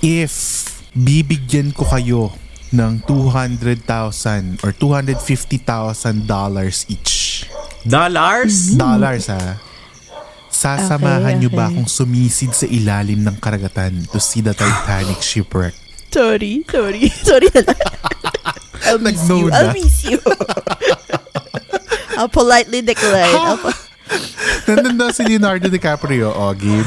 [0.00, 0.32] If
[0.92, 2.32] bibigyan ko kayo
[2.72, 5.20] ng 200,000 or 250,000
[6.24, 7.46] dollars each.
[7.86, 8.74] Dollars?
[8.74, 9.60] Dollars ha.
[10.48, 11.76] Sasamahan Okay, niyo ba okay.
[11.76, 15.76] akong sumisid sa ilalim ng karagatan to see the Titanic shipwreck?
[16.08, 17.12] Sorry, sorry.
[17.12, 17.80] Sorry na lang.
[18.88, 19.46] I'll miss Nag-no you.
[19.46, 19.56] na.
[19.58, 20.18] I'll miss you.
[22.16, 23.36] I'll politely decline.
[23.36, 23.84] I'll po-
[24.66, 26.86] Nandun daw si Leonardo DiCaprio, o game.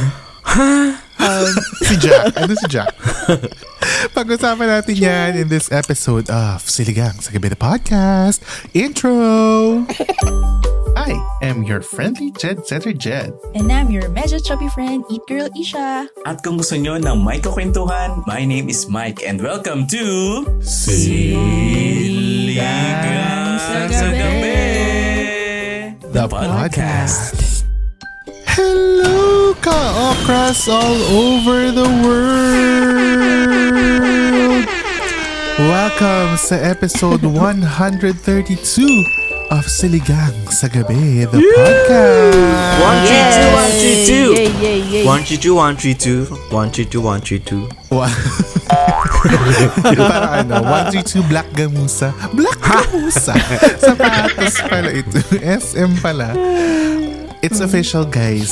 [1.19, 1.51] Um,
[1.87, 2.31] si Jack.
[2.39, 2.95] Ano si Jack?
[4.15, 8.39] Pag-usapan natin yan in this episode of Siligang sa Gabi na Podcast.
[8.71, 9.83] Intro!
[10.95, 13.31] I am your friendly Jed Setter Jed.
[13.55, 16.07] And I'm your medyo chubby friend, Eat Girl Isha.
[16.27, 20.03] At kung gusto nyo ng may kakwentuhan, my name is Mike and welcome to
[20.63, 22.59] Siligang
[23.59, 24.59] sa Gabi,
[26.11, 27.63] the podcast.
[28.49, 28.88] Hello,
[29.69, 33.29] ka-okras all over the world!
[35.61, 38.17] Welcome sa episode 132
[39.53, 42.81] of Siligang sa Gabi, the podcast.
[42.81, 44.27] One, three, two, one, three, two.
[44.33, 45.03] Yay, yay, yay.
[45.05, 46.25] One, three, two, one, three, two.
[46.49, 47.69] One, three, two, one, three, two.
[47.93, 48.09] Wa-
[50.09, 52.09] Para ano, 132 Black Gamusa.
[52.33, 53.35] Black Gamusa!
[53.77, 55.19] Sapatos pala ito.
[55.43, 56.31] SM pala.
[57.39, 58.51] It's official, guys.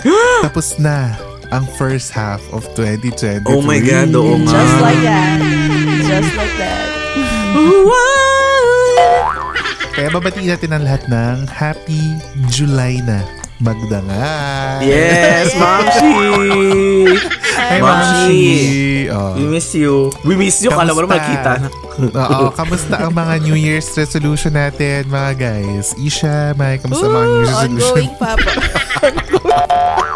[0.44, 1.12] Tapos na
[1.52, 3.44] ang first half of 2023.
[3.44, 4.56] Oh my God, oo nga.
[4.56, 5.38] Just like that.
[6.00, 6.84] Just like that.
[9.96, 12.16] Kaya babatiin natin ang lahat ng Happy
[12.52, 13.20] July na.
[13.56, 14.28] Magda nga.
[14.84, 16.12] Yes, Mamshi!
[17.56, 18.44] Hi, Mamshi!
[19.08, 19.32] Oh.
[19.32, 20.12] We miss you.
[20.28, 20.68] We miss you.
[20.68, 21.72] Kala mo naman kita.
[21.96, 25.96] Oo, kamusta ang mga New Year's resolution natin, mga guys?
[25.96, 27.96] Isha, Mike, kamusta ang mga New Year's resolution?
[27.96, 28.50] ongoing, Papa.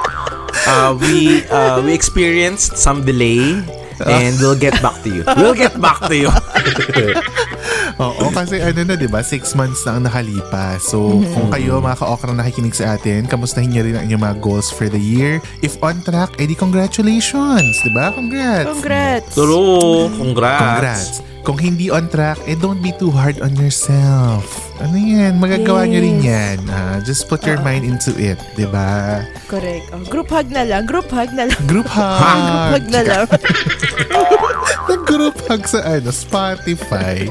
[0.71, 3.59] Uh, we uh, we experienced some delay
[4.07, 5.25] and we'll get back to you.
[5.35, 6.31] We'll get back to you.
[8.01, 9.21] Oo, kasi ano na, di ba?
[9.21, 10.89] Six months na ang nakalipas.
[10.89, 14.37] So, kung kayo, mga ka-okra na nakikinig sa atin, kamustahin niyo rin ang inyong mga
[14.41, 15.37] goals for the year.
[15.61, 18.09] If on track, edi congratulations, di ba?
[18.17, 18.73] Congrats!
[18.73, 19.33] Congrats.
[19.37, 20.65] Turo, congrats.
[20.65, 21.09] Congrats!
[21.41, 24.45] Kung hindi on track, eh don't be too hard on yourself.
[24.77, 25.41] Ano yan?
[25.41, 26.61] Magagawa niyo rin yan.
[26.69, 29.21] Ah, just put your mind into it, di ba?
[29.49, 29.89] Correct.
[29.93, 30.85] Oh, group hug na lang.
[30.85, 31.61] Group hug na lang.
[31.65, 32.77] Group hug!
[32.77, 33.25] Hug na lang.
[34.89, 37.29] Nag-group hug sa ano, Spotify.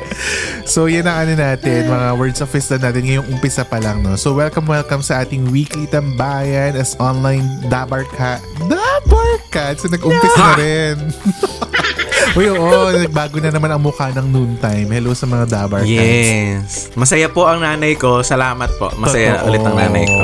[0.68, 4.14] So, yan ang ano natin, mga words of wisdom natin ngayong umpisa pa lang, no?
[4.20, 8.38] So, welcome, welcome sa ating weekly tambayan as online Dabarka.
[8.68, 9.74] Dabarka!
[9.80, 10.98] So, nag-umpisa na rin.
[12.38, 14.86] Uy, oo, nagbago na naman ang mukha ng noontime.
[14.86, 15.90] Hello sa mga Dabarkans.
[15.90, 16.94] Yes.
[16.94, 18.22] Masaya po ang nanay ko.
[18.22, 18.94] Salamat po.
[19.02, 19.48] Masaya Totoo.
[19.50, 20.22] ulit ang nanay ko.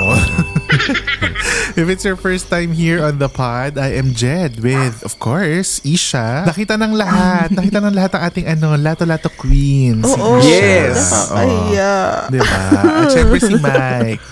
[1.75, 5.83] If it's your first time here on the pod, I am Jed with, of course,
[5.83, 6.47] Isha.
[6.47, 7.51] Nakita ng lahat.
[7.51, 9.99] Nakita ng lahat ang ating ano, Lato-Lato Queen.
[9.99, 10.39] si Oo.
[10.39, 10.47] Isha.
[10.47, 10.99] Yes.
[11.11, 11.35] Oo.
[11.35, 12.31] Ay, yeah.
[12.31, 12.61] Diba?
[12.79, 14.23] At syempre si Mike.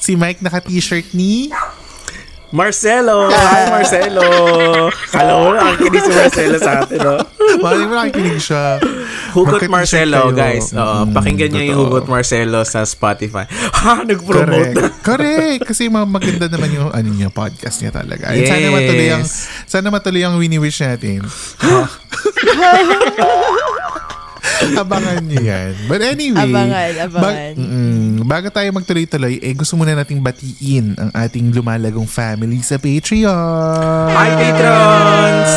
[0.00, 1.52] Si Mike naka-t-shirt ni...
[2.48, 3.28] Marcelo!
[3.28, 4.24] Hi, Marcelo!
[5.12, 7.14] Kala mo na nakikinig si Marcelo sa atin, no?
[7.60, 8.78] Mali mo nakikinig siya.
[9.30, 10.34] Hugot Magka-t-shirt Marcelo, kayo.
[10.34, 10.66] guys.
[10.72, 11.78] Oo, Mm, pakinggan niyo yung.
[11.84, 13.44] Hugot Marcelo sa Spotify.
[13.78, 14.02] Ha?
[14.02, 14.80] Nag-promote na.
[14.90, 15.04] Correct.
[15.04, 15.60] Correct.
[15.62, 18.32] Kasi mga maganda naman yung ano niya, podcast niya talaga.
[18.32, 18.74] And sana Yes.
[18.74, 19.24] matuloy ang
[19.68, 21.22] sana matuloy ang wini-wish natin.
[24.76, 25.72] abangan niyo yan.
[25.86, 26.42] But anyway.
[26.44, 27.52] Abangan, abangan.
[27.54, 34.10] mm, bago tayo magtuloy-tuloy, eh gusto muna nating batiin ang ating lumalagong family sa Patreon.
[34.10, 35.52] Hi, patrons!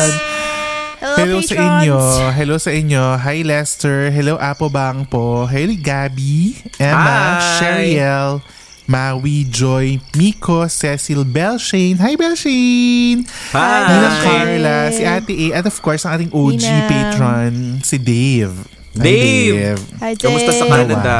[1.02, 1.74] Hello, Hello sa patrons.
[1.76, 1.98] inyo.
[2.30, 3.04] Hello sa inyo.
[3.18, 4.08] Hi Lester.
[4.08, 5.44] Hello Apo Bang po.
[5.44, 6.54] Hello Gabby.
[6.78, 7.36] Emma.
[7.36, 7.58] Hi.
[7.58, 8.38] Sheriel.
[8.82, 11.96] Maui, Joy, Miko, Cecil, Belshane.
[11.96, 13.22] Hi Belshane.
[13.50, 13.78] Hi!
[13.88, 16.88] Ninang Carla, si Ate A, at of course ang ating OG Ninang.
[16.90, 18.52] patron, si Dave.
[18.92, 19.80] Hi, Dave!
[19.98, 20.72] Hi, Kamusta sa Dave.
[20.92, 21.16] Canada?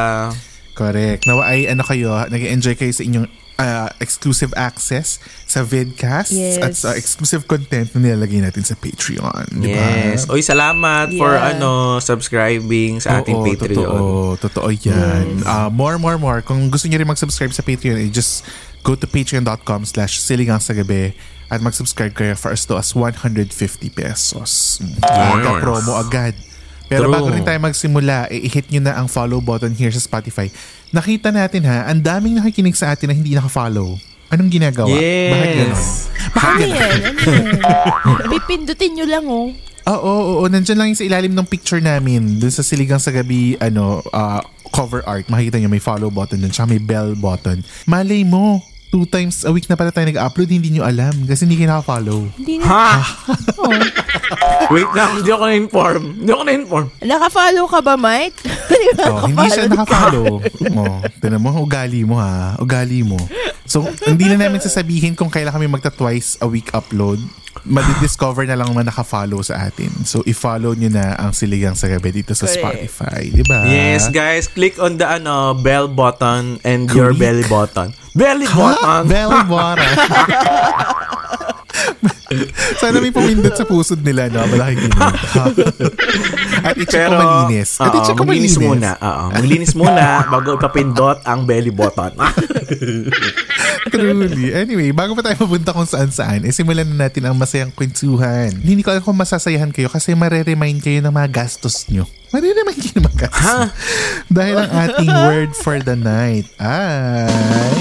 [0.73, 1.25] Correct.
[1.25, 3.29] Nawa ay ano kayo, nag-enjoy kayo sa inyong
[3.59, 6.57] uh, exclusive access sa vidcast Yes.
[6.59, 9.53] at sa exclusive content na nilalagay natin sa Patreon.
[9.53, 9.85] Di ba?
[10.13, 10.29] Yes.
[10.29, 11.53] Oy, salamat for Yeah.
[11.55, 13.77] ano subscribing sa ating Oo, Patreon.
[13.77, 14.09] Totoo,
[14.41, 15.45] totoo yan.
[15.45, 16.41] Uh, more, more, more.
[16.41, 18.45] Kung gusto niyo rin mag-subscribe sa Patreon, eh, just
[18.81, 21.13] go to patreon.com slash siligang sa gabi.
[21.53, 23.45] at mag-subscribe kayo for as low as 150
[23.93, 24.81] pesos.
[24.81, 25.61] Yes.
[25.61, 26.33] promo agad.
[26.93, 27.15] Pero True.
[27.17, 30.53] bago rin tayo magsimula, eh, i-hit nyo na ang follow button here sa Spotify.
[30.93, 33.97] Nakita natin ha, ang daming nakikinig sa atin na hindi naka-follow.
[34.33, 34.93] Anong ginagawa?
[34.93, 35.57] Bakit?
[35.61, 36.09] Yes.
[36.33, 36.99] Ano yan?
[37.05, 38.29] Ano yan?
[38.33, 39.53] Pipindutin nyo lang oh.
[39.83, 40.45] Oo, oo, oo.
[40.47, 42.39] Nandyan lang yung sa ilalim ng picture namin.
[42.39, 44.41] Dun sa Siligang sa Gabi, ano, ah,
[44.71, 45.27] cover art.
[45.27, 46.55] Makikita nyo may follow button dun.
[46.55, 47.61] Tsaka may bell button.
[47.85, 48.63] Malay mo,
[48.93, 51.25] two times a week na pala tayo nag-upload, hindi nyo alam.
[51.25, 52.29] Kasi hindi kayo naka-follow.
[52.37, 52.67] Hindi na.
[52.69, 52.89] Ha?
[53.63, 53.71] Oh.
[54.75, 56.03] Wait lang, hindi ako na-inform.
[56.19, 56.87] Hindi ako na-inform.
[56.99, 58.39] Naka-follow ka ba, Mike?
[59.07, 60.43] Oh, hindi siya naka-follow.
[60.75, 62.59] oh, tinan mo, ugali mo ha.
[62.59, 63.15] Ugali mo.
[63.73, 67.17] So, hindi na namin sasabihin kung kailan kami magta-twice a week upload.
[67.65, 69.89] Madidiscover na lang na naka-follow sa atin.
[70.05, 72.61] So, i-follow nyo na ang Siligang sa Gabi dito sa Correct.
[72.61, 73.23] Spotify.
[73.29, 73.65] Di ba?
[73.65, 77.23] Yes, guys, click on the ano bell button and your Click?
[77.23, 77.89] belly button.
[78.13, 78.53] Belly Ha?
[78.53, 79.03] button.
[79.09, 79.89] Bell button.
[82.81, 84.45] Sana may pumindot sa pusod nila, no?
[84.49, 84.93] Malaking.
[86.69, 87.71] At i-check ko malinis.
[87.81, 88.57] At i-check ko malinis.
[88.61, 88.91] muna.
[89.01, 92.13] Oo, maglinis muna bago ipapindot ang belly button.
[93.93, 94.55] Truly.
[94.55, 98.55] Anyway, bago pa tayo mapunta kung saan saan, eh, simulan na natin ang masayang kwentuhan.
[98.57, 102.09] Hindi ko alam kung masasayahan kayo kasi mareremind kayo ng mga gastos nyo.
[102.33, 103.43] Mareremind kayo ng mga gastos.
[103.45, 103.61] Ha?
[104.31, 107.77] Dahil ang ating word for the night ay...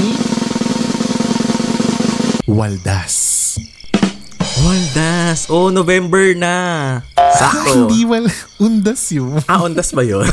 [2.51, 3.30] Waldas.
[4.61, 5.49] Waldas.
[5.49, 6.55] Oh, November na.
[7.17, 7.89] Ah, Sakto.
[7.89, 8.29] hindi wal...
[8.61, 9.41] Undas yun.
[9.49, 10.21] Ah, ondas ba yun?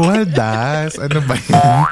[0.00, 1.00] Waldas.
[1.00, 1.84] Ano ba yan?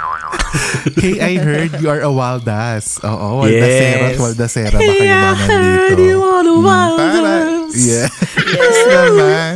[1.01, 3.01] hey, I heard you are a Waldas.
[3.01, 4.21] Oo, Waldasero at Yes.
[4.21, 6.03] Waldasera ba kayo mga nandito?
[6.03, 7.01] you are a Waldas.
[7.01, 7.33] Para,
[7.73, 8.09] yeah.
[8.61, 9.53] yes naman.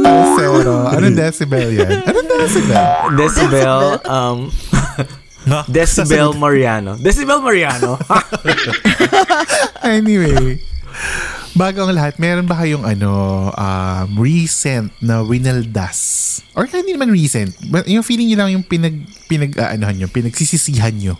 [0.00, 0.74] Waldasero.
[0.96, 2.00] Anong decibel yan?
[2.08, 2.80] Anong decibel?
[3.18, 4.38] Decibel, um,
[5.74, 6.96] Decibel Mariano.
[6.96, 7.98] Decibel Mariano.
[9.84, 10.60] anyway,
[11.54, 13.12] bago ang lahat, meron ba kayong ano,
[13.54, 16.40] um, recent na winaldas?
[16.54, 17.54] Or kaya hindi naman recent.
[17.68, 21.14] But yung feeling nyo lang yung pinag, pinag, uh, anohan nyo, pinagsisisihan nyo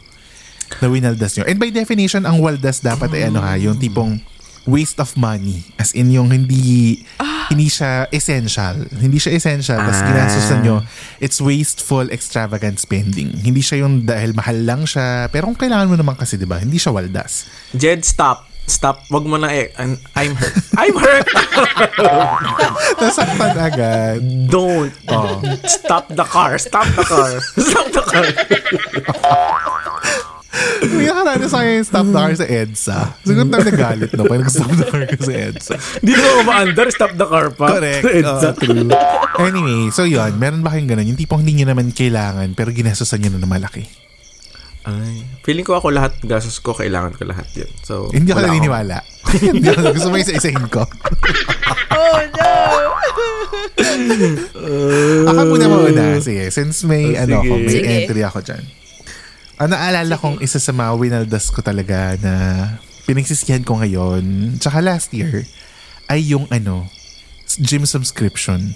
[0.78, 1.44] na winaldas nyo.
[1.50, 4.22] And by definition, ang waldas dapat ay ano ha, yung tipong
[4.70, 5.66] waste of money.
[5.74, 7.02] As in yung hindi
[7.50, 8.86] hindi siya essential.
[8.94, 9.76] Hindi siya essential.
[9.76, 10.06] Tapos Ah.
[10.06, 10.76] ginastos nyo,
[11.18, 13.34] it's wasteful, extravagant spending.
[13.36, 15.26] Hindi siya yung dahil mahal lang siya.
[15.28, 16.62] Pero kung kailangan mo naman kasi, di ba?
[16.62, 17.50] Hindi siya waldas.
[17.74, 18.46] Jed, stop.
[18.70, 19.02] Stop.
[19.10, 19.74] Wag mo na eh.
[19.82, 20.54] I'm I'm hurt.
[20.78, 21.26] I'm hurt.
[23.02, 24.22] Nasaktan agad.
[24.46, 24.94] Don't.
[25.10, 25.42] Oh.
[25.66, 26.54] Stop the car.
[26.54, 27.34] Stop the car.
[27.66, 28.26] Stop the car.
[30.80, 32.98] May nakaraan sa akin yung stop the car sa EDSA.
[33.22, 35.74] Siguro tayo nagalit no, pag nag-stop the car sa EDSA.
[36.00, 36.86] Hindi mo ma-under.
[36.88, 37.66] Stop the car pa.
[37.76, 38.02] Correct.
[38.06, 38.88] It's Oo, true.
[39.40, 41.08] Anyway, so yun, meron ba kayong ganun?
[41.08, 43.84] Yung tipong hindi nyo naman kailangan, pero ginastosan nyo na na malaki.
[44.80, 47.68] Ay, feeling ko ako lahat gastos ko kailangan ko lahat yun.
[47.84, 48.96] So, Hindi ako wala naniniwala.
[49.52, 50.88] Hindi ako, gusto mo isa-isahin ko.
[51.92, 52.50] Oh no!
[55.28, 56.02] Ako muna muna.
[56.26, 57.48] Sige, since may, Oh, ano sige.
[57.48, 57.88] ko, may Sige.
[57.92, 58.62] entry ako dyan.
[59.60, 62.34] Ang naalala kong isa sa mga winaldas ko talaga na
[63.04, 65.44] pinagsisihan ko ngayon, tsaka last year,
[66.08, 66.88] ay yung ano,
[67.60, 68.72] gym subscription.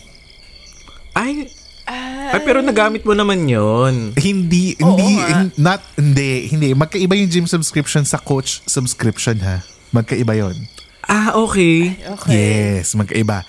[1.17, 1.49] Ay,
[1.89, 4.13] ay, pero nagamit mo naman yun.
[4.13, 6.69] Hindi, Oo hindi, hin- not, hindi, hindi.
[6.77, 9.65] Magkaiba yung gym subscription sa coach subscription ha.
[9.89, 10.53] Magkaiba yon.
[11.09, 11.97] Ah, okay.
[11.97, 12.33] Okay.
[12.37, 13.41] Yes, magkaiba.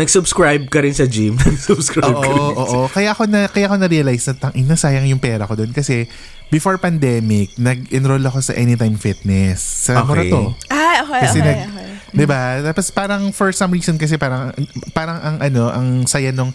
[0.00, 1.36] Nag-subscribe ka rin sa gym.
[1.40, 2.40] Nag-subscribe Oo, ka rin.
[2.40, 2.80] oo, oo.
[2.88, 6.08] Kaya ako na kaya ako na-realize na tang ina sayang yung pera ko doon kasi
[6.48, 10.08] before pandemic, nag-enroll ako sa Anytime Fitness sa Okay.
[10.08, 10.56] Morato.
[10.66, 11.88] Ah, okay, Kasi okay, nag, okay.
[12.10, 12.40] 'di ba?
[12.64, 14.50] Tapos parang for some reason kasi parang
[14.90, 16.50] parang ang ano, ang saya nung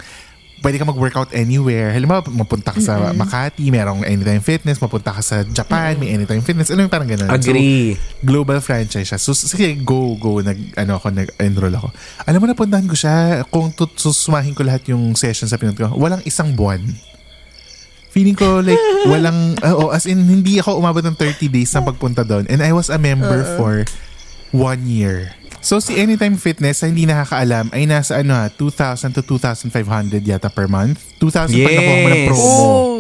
[0.63, 1.91] pwede ka mag-workout anywhere.
[1.91, 6.71] Halimbawa, mapunta ka sa Makati, merong Anytime Fitness, mapunta ka sa Japan, may Anytime Fitness.
[6.71, 7.27] Ano yung parang ganun.
[7.27, 7.99] So, Agree.
[8.23, 9.19] global franchise siya.
[9.21, 10.39] So, sige, go, go.
[10.41, 11.89] Nag, ano ako, nag-enroll ako.
[12.25, 13.45] Alam mo, napuntahan ko siya.
[13.51, 16.81] Kung tut- susumahin ko lahat yung sessions sa pinunta ko, walang isang buwan.
[18.15, 18.79] Feeling ko like
[19.11, 22.47] walang, oh, as in, hindi ako umabot ng 30 days na pagpunta doon.
[22.47, 23.83] And I was a member for
[24.55, 25.35] one year.
[25.65, 29.73] So, si Anytime Fitness, sa hindi nakakaalam, ay nasa ano ha, 2,000 to 2,500
[30.21, 31.01] yata per month.
[31.17, 32.27] 2,000 pag nakuha mo ng Yes.
[32.29, 32.45] promo.
[32.45, 32.93] Oh,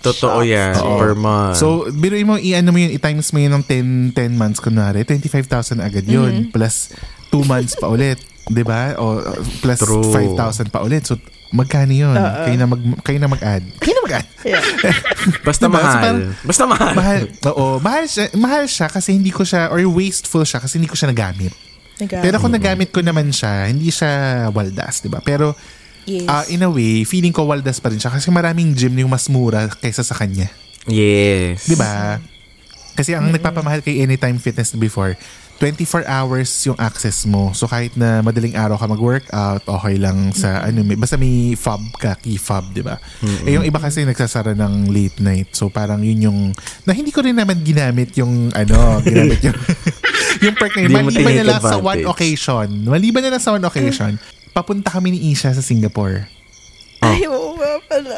[0.00, 0.72] Totoo yan.
[0.80, 0.96] Oo.
[0.96, 1.58] Per month.
[1.58, 5.76] So, biruin mo, i-ano mo yun, i-times mo yun ng 10, 10 months, kunwari, 25,000
[5.76, 6.48] agad yun.
[6.48, 6.94] Plus
[7.28, 8.16] 2 months pa ulit.
[8.48, 8.98] 'di ba?
[8.98, 10.02] O uh, plus True.
[10.34, 11.04] 5,000 pa ulit.
[11.04, 11.20] So,
[11.52, 12.16] magkano yun?
[12.16, 13.62] Kayo na, mag, kayo na mag-add.
[13.82, 14.28] Kayo na mag-add.
[14.42, 14.62] yeah.
[15.46, 15.76] Basta Diba?
[15.76, 16.00] So, mahal.
[16.00, 16.92] parang- Basta mahal.
[16.96, 17.20] mahal.
[17.46, 20.96] Oo, mahal siya, mahal siya kasi hindi ko siya, or wasteful siya kasi hindi ko
[20.96, 21.52] siya nagamit.
[22.00, 25.20] Nag- Pero kung nagamit ko naman siya, hindi siya waldas, 'di ba?
[25.20, 25.52] Pero
[26.08, 26.26] yes.
[26.26, 29.28] ah, in a way, feeling ko waldas pa rin siya kasi maraming gym yung mas
[29.28, 30.48] mura kaysa sa kanya.
[30.88, 31.68] Yes.
[31.68, 32.18] 'Di ba?
[32.96, 35.16] Kasi ang nagpapamahal kay Anytime Fitness before,
[35.60, 37.52] 24 hours yung access mo.
[37.52, 41.84] So kahit na madaling araw ka mag-workout, okay lang sa ano, may, basta may fob
[42.00, 42.96] ka, key fob, di ba?
[43.44, 45.52] Eh yung iba kasi nagsasara ng late night.
[45.52, 46.38] So parang yun yung,
[46.88, 49.58] na hindi ko rin naman ginamit yung ano, ginamit yung,
[50.48, 50.90] yung perk na yun.
[50.96, 52.68] Maliban na lang sa one occasion.
[52.88, 54.16] Maliban na lang sa one occasion.
[54.56, 56.39] Papunta kami ni Isha sa Singapore.
[57.00, 58.16] Ay, oo nga pala.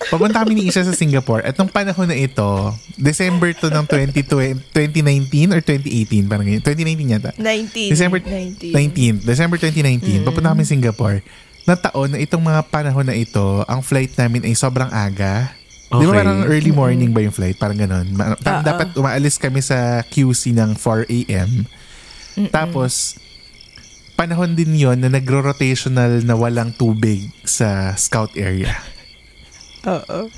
[0.00, 2.46] Papunta kami ni Isha sa Singapore at nung panahon na ito,
[2.94, 6.62] December to ng 2020, 2019 or 2018, parang ganyan.
[6.62, 7.30] 2019 yata.
[7.36, 7.90] 19.
[7.90, 9.20] December 19.
[9.20, 9.28] 19.
[9.28, 11.20] December 2019, papunta kami Singapore.
[11.62, 15.52] Na taon na itong mga panahon na ito, ang flight namin ay sobrang aga.
[15.90, 16.18] Di ba Okay.
[16.22, 17.58] parang early morning ba yung flight?
[17.58, 18.06] Parang ganon.
[18.10, 18.68] Ma- parang Oo.
[18.70, 21.66] dapat umaalis kami sa QC ng 4 a.m.
[22.48, 23.19] Tapos,
[24.20, 28.76] panahon din yon na nagro-rotational na walang tubig sa scout area.
[29.88, 30.28] Oo.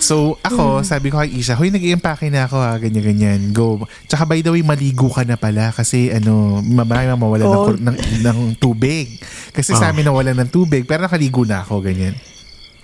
[0.00, 3.52] So, ako, sabi ko kay Isha, Hoy, nag-i-empake na ako ha, ganyan-ganyan.
[3.52, 3.84] Go.
[4.08, 7.66] Tsaka by the way, maligo ka na pala kasi ano, marami mawala ng, Oh.
[7.68, 9.20] kur- ng, ng tubig.
[9.52, 12.16] Kasi sa amin nawala ng tubig, pero nakaligo na ako, ganyan.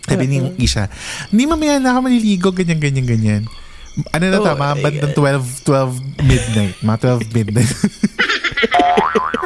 [0.05, 0.93] Sabi ni Isha,
[1.33, 3.43] hindi mamaya na ako maliligo, ganyan, ganyan, ganyan.
[4.13, 6.77] Ano na Oh mga my bandang 12, 12 midnight.
[6.85, 7.73] Mga 12 midnight.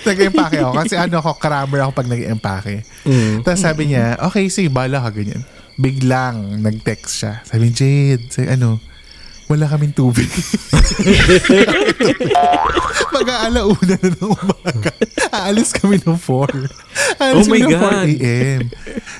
[0.00, 2.74] nag-empake ako kasi ano ako, crammer ako pag nag-empake.
[3.40, 5.42] Tapos sabi niya, okay, sige, bala ka, ganyan.
[5.74, 7.40] Biglang nag-text siya.
[7.42, 8.80] Sabi, Jade, sabi, ano,
[9.46, 10.28] wala kaming tubig.
[13.12, 14.90] Mag-aalauna na ng umaga.
[15.28, 17.20] Aalis kami ng 4.
[17.20, 18.06] Aalis Oh my kami ng 4 God.
[18.08, 18.60] a.m.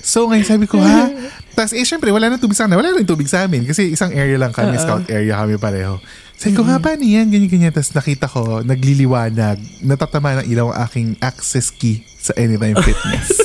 [0.00, 1.12] So ngayon sabi ko, ha?
[1.52, 2.80] Tapos eh, syempre, wala nang tubig sa amin.
[2.80, 3.68] Wala nang tubig sa amin.
[3.68, 6.00] Kasi isang area lang kami, scout area kami pareho.
[6.42, 7.30] Sabi ko, nga, paano yan?
[7.30, 7.70] Ganyan, ganyan.
[7.70, 13.30] Tapos nakita ko, nagliliwanag, natatama ng ilaw ang aking access key sa Anytime Fitness.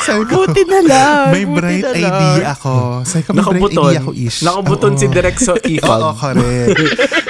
[0.00, 1.24] Sabi ko, Buti na lang.
[1.30, 2.14] may bright na lang.
[2.16, 2.72] idea ako.
[3.02, 3.84] Sabi ko, may bright Nakabuton.
[3.84, 4.38] idea ako, Ish.
[4.40, 5.12] Nakabuton si Oo.
[5.12, 6.02] Direk sa Oo, e-fob.
[6.14, 6.78] correct.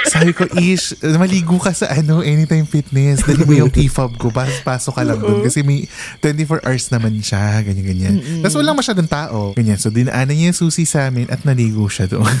[0.03, 0.85] Sabi ko, Ish,
[1.15, 3.21] maligo ka sa ano, Anytime Fitness.
[3.21, 4.27] Dali mo yung fob ko.
[4.29, 5.41] Pas pasok ka lang doon.
[5.41, 5.87] Kasi may
[6.19, 7.61] 24 hours naman siya.
[7.61, 8.13] Ganyan, ganyan.
[8.39, 9.51] Tapos walang masyadong tao.
[9.51, 9.75] Ganyan.
[9.75, 12.27] So, dinaanan niya yung susi sa amin at naligo siya doon.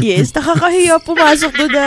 [0.00, 1.86] Yes, nakakahiya pumasok doon na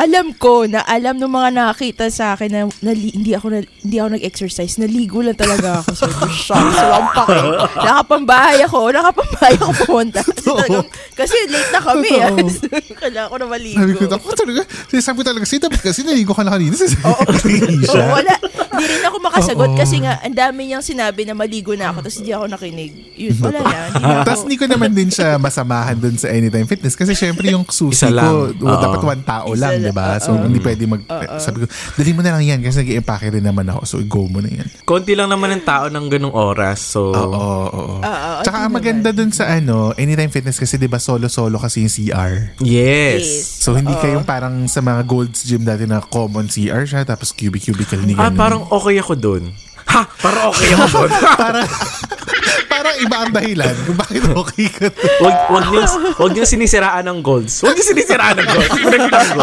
[0.00, 3.96] alam ko na alam ng mga nakakita sa akin na, nali- hindi ako na, hindi
[4.00, 4.80] ako nag-exercise.
[4.80, 5.92] Naligo lang talaga ako.
[5.92, 6.56] So, shock.
[6.72, 7.36] So, ang pake.
[7.76, 8.96] Nakapambahay ako.
[8.96, 10.24] Nakapambahay ako pumunta.
[10.24, 12.10] Kasi, talagang, kasi late na kami.
[12.16, 12.32] ah.
[13.04, 13.76] Kailangan ko na maligo.
[13.76, 14.60] sabi ko, ako talaga,
[14.96, 16.72] sabi ko talaga, kasi dapat kasi naligo ka na kanina.
[16.80, 17.84] Sabi Oo.
[17.84, 18.00] siya.
[18.00, 18.34] Oo, wala.
[18.70, 22.16] Hindi rin ako makasagot kasi nga, ang dami niyang sinabi na maligo na ako tapos
[22.22, 22.92] hindi ako nakinig.
[23.18, 23.78] Yun, wala na.
[23.92, 24.24] Na.
[24.24, 28.08] Tapos hindi ko naman din siya masamahan dun sa Anytime Fitness kasi syempre yung susi
[28.08, 29.89] ko, dapat one tao lang.
[29.90, 30.16] Di ba?
[30.16, 31.02] So hindi pwede mag...
[31.36, 33.80] Sabi ko, dali mo na lang yan kasi nag-i-empake rin naman ako.
[33.84, 34.68] So go mo na yan.
[34.82, 36.78] Konti lang naman ang tao ng ganong oras.
[36.88, 37.66] So, Oo, oo,
[37.98, 38.40] oo.
[38.40, 42.54] Tsaka ang maganda dun sa ano, Anytime Fitness kasi di ba solo-solo kasi yung CR.
[42.60, 42.78] yes.
[43.20, 43.26] Yes.
[43.60, 48.00] So hindi kayong parang sa mga Gold's Gym dati na common CR siya tapos cubic-cubicle
[48.00, 48.36] ni Ah, ganun.
[48.36, 49.50] parang okay ako dun.
[49.86, 50.06] Ha!
[50.20, 51.10] Parang okay ako dun.
[51.36, 51.66] parang, parang
[53.00, 55.08] iba ang dahilan kung bakit okay ka dun.
[55.24, 55.82] wag, wag niyo,
[56.16, 57.64] wag niyo sinisiraan ng golds.
[57.64, 58.70] Wag niyo sinisiraan ng gold.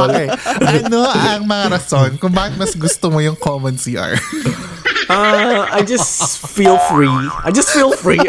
[0.08, 0.28] Okay.
[0.62, 4.16] Ano ang mga rason kung bakit mas gusto mo yung common CR?
[5.08, 7.08] Ah, I just feel free.
[7.44, 8.20] I just feel free.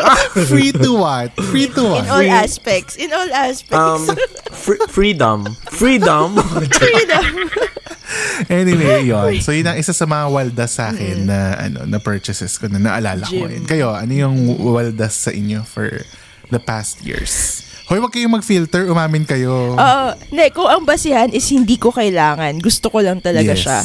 [0.46, 1.34] Free to what?
[1.50, 2.06] Free to what?
[2.06, 2.94] In all aspects.
[2.94, 3.74] In all aspects.
[3.74, 4.06] um,
[4.54, 5.58] fr- freedom.
[5.74, 6.38] Freedom.
[6.70, 7.24] Freedom.
[8.46, 9.42] Anyway, yon.
[9.42, 12.78] So yun ang isa sa mga waldas sa akin na ano na purchases ko na
[12.78, 13.50] naalala ko Gym.
[13.50, 13.64] ngayon.
[13.66, 15.90] Kayo, ano yung waldas sa inyo for
[16.48, 17.66] the past years?
[17.88, 18.84] Hoy, wag kayong mag-filter.
[18.86, 19.72] Umamin kayo.
[19.72, 20.08] Oo.
[20.30, 22.60] Ne, kung ang basihan is hindi ko kailangan.
[22.60, 23.64] Gusto ko lang talaga Yes.
[23.64, 23.80] siya.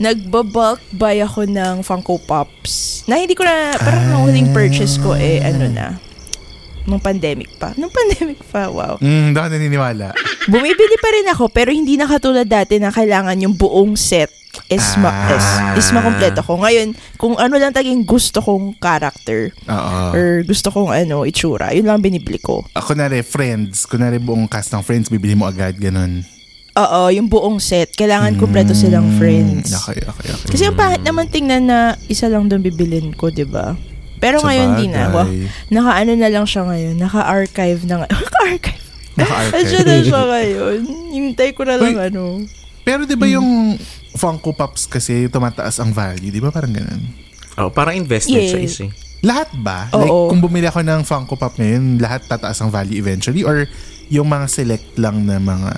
[0.00, 3.04] Nagbabulk buy ako ng Funko Pops.
[3.04, 6.00] Na hindi ko na, parang ang huling purchase ko eh, ano na.
[6.82, 7.70] Nung pandemic pa.
[7.74, 8.98] Nung pandemic pa, wow.
[8.98, 10.06] Mm, ako naniniwala.
[10.46, 14.30] Bumibili pa rin ako pero hindi na katulad dati na kailangan yung buong set
[14.68, 15.72] is, ma- Ah.
[15.72, 16.60] is, is makompleto ko.
[16.60, 20.12] Ngayon, kung ano lang taging gusto kong character Oo.
[20.12, 22.60] or gusto kong ano, itsura, yun lang binibili ko.
[22.74, 23.86] Ako na Friends.
[23.86, 26.26] Kunwari buong cast ng Friends, bibili mo agad, ganun.
[26.72, 27.92] Oo, yung buong set.
[27.92, 29.68] Kailangan kumpleto silang friends.
[29.68, 30.48] Mm, Okay, okay, okay.
[30.48, 33.76] Kasi ang pangit naman tingnan na isa lang doon bibilin ko, di ba?
[34.22, 35.10] Pero Sa ngayon di na.
[35.10, 35.10] bagay.
[35.10, 35.26] Wow,
[35.68, 36.94] naka-ano na lang siya ngayon.
[36.96, 38.06] Naka-archive na nga.
[38.14, 38.82] Naka-archive.
[39.12, 39.56] Naka-archive.
[39.58, 40.78] Andiyan na siya ngayon.
[41.10, 42.06] Hintay ko na lang Uy.
[42.06, 42.22] ano.
[42.82, 43.74] Pero di ba yung
[44.12, 46.30] Funko Pops kasi tumataas ang value?
[46.30, 47.02] Di ba parang ganun?
[47.54, 48.64] oh, parang investment siya Yeah.
[48.64, 48.90] is eh.
[49.22, 49.86] Lahat ba?
[49.88, 50.30] Like, Oo.
[50.30, 53.42] kung bumili ako ng Funko Pop ngayon, lahat tataas ang value eventually?
[53.42, 53.70] Or
[54.08, 55.70] yung mga select lang na mga,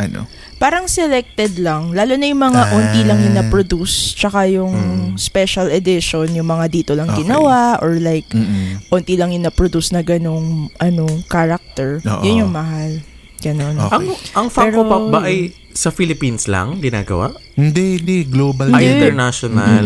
[0.00, 0.26] ano?
[0.64, 1.92] Parang selected lang.
[1.92, 2.72] Lalo na yung mga Ah.
[2.72, 4.16] unti lang yung na-produce.
[4.16, 4.72] Tsaka yung
[5.14, 7.20] special edition, yung mga dito lang Okay.
[7.20, 7.76] ginawa.
[7.84, 8.80] Or like, Mm-mm.
[8.88, 12.00] unti lang yung na-produce na ganong ano, character.
[12.00, 12.24] Oo.
[12.24, 13.04] Yun yung mahal.
[13.36, 13.76] Ganon.
[13.76, 13.92] Okay.
[13.92, 17.36] Ang, ang Funko Pero- Pop ba ay sa Philippines lang ginagawa?
[17.52, 18.24] Hindi, hindi.
[18.24, 18.72] Global.
[18.72, 19.84] Ay, international.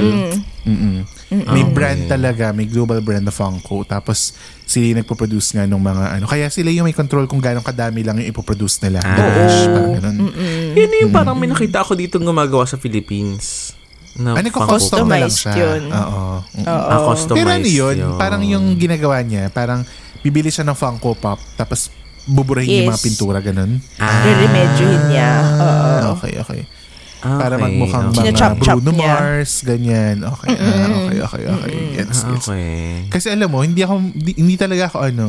[0.69, 0.97] Mm-mm.
[1.49, 1.73] May Okay.
[1.73, 3.83] brand talaga, may global brand na Funko.
[3.83, 6.25] Tapos sila yung nagpo-produce nga ng mga ano.
[6.25, 9.01] Kaya sila yung may control kung gano'ng kadami lang yung ipoproduce nila.
[9.01, 9.17] Ah.
[9.17, 10.17] The batch, parang ganun.
[10.75, 13.73] Yun yung parang may nakita ako dito gumagawa sa Philippines.
[14.15, 15.55] Na Ano ko custom na lang Customized siya.
[15.55, 15.83] yun.
[15.89, 16.25] Oo.
[16.43, 16.67] Oo.
[16.67, 18.19] Ah, customized Pero ano yun, yun.
[18.19, 19.87] parang yung ginagawa niya, parang
[20.21, 21.89] bibili siya ng Funko Pop, tapos
[22.27, 23.07] buburahin yung mga Yes.
[23.07, 23.79] pintura, ganun.
[23.97, 25.31] Ah, Re-remedyohin niya.
[25.55, 25.65] Oo.
[25.65, 26.35] Ah, okay,
[27.29, 27.41] okay.
[27.45, 28.17] Para okay, magmukhang okay.
[28.17, 29.15] mga China-chop-chop Bruno niya.
[29.21, 30.17] Mars, ganyan.
[30.25, 31.75] Okay, ah, okay, okay, okay.
[32.01, 32.47] Gets, Ah, gets.
[32.49, 32.73] okay.
[33.13, 35.27] Kasi alam mo, hindi ako, hindi, hindi talaga ako ano,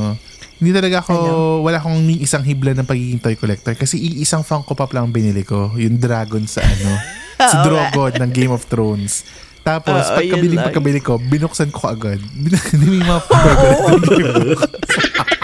[0.59, 1.15] hindi talaga ako,
[1.63, 3.75] wala akong ni isang hibla ng pagiging toy collector.
[3.79, 5.71] Kasi iisang Funko Pop lang ang binili ko.
[5.79, 6.99] Yung dragon sa ano,
[7.51, 9.23] si Drogon ng Game of Thrones.
[9.59, 12.17] Tapos, pagkabili, pagkabili ko, binuksan ko agad.
[12.71, 14.35] Hindi may mga burger.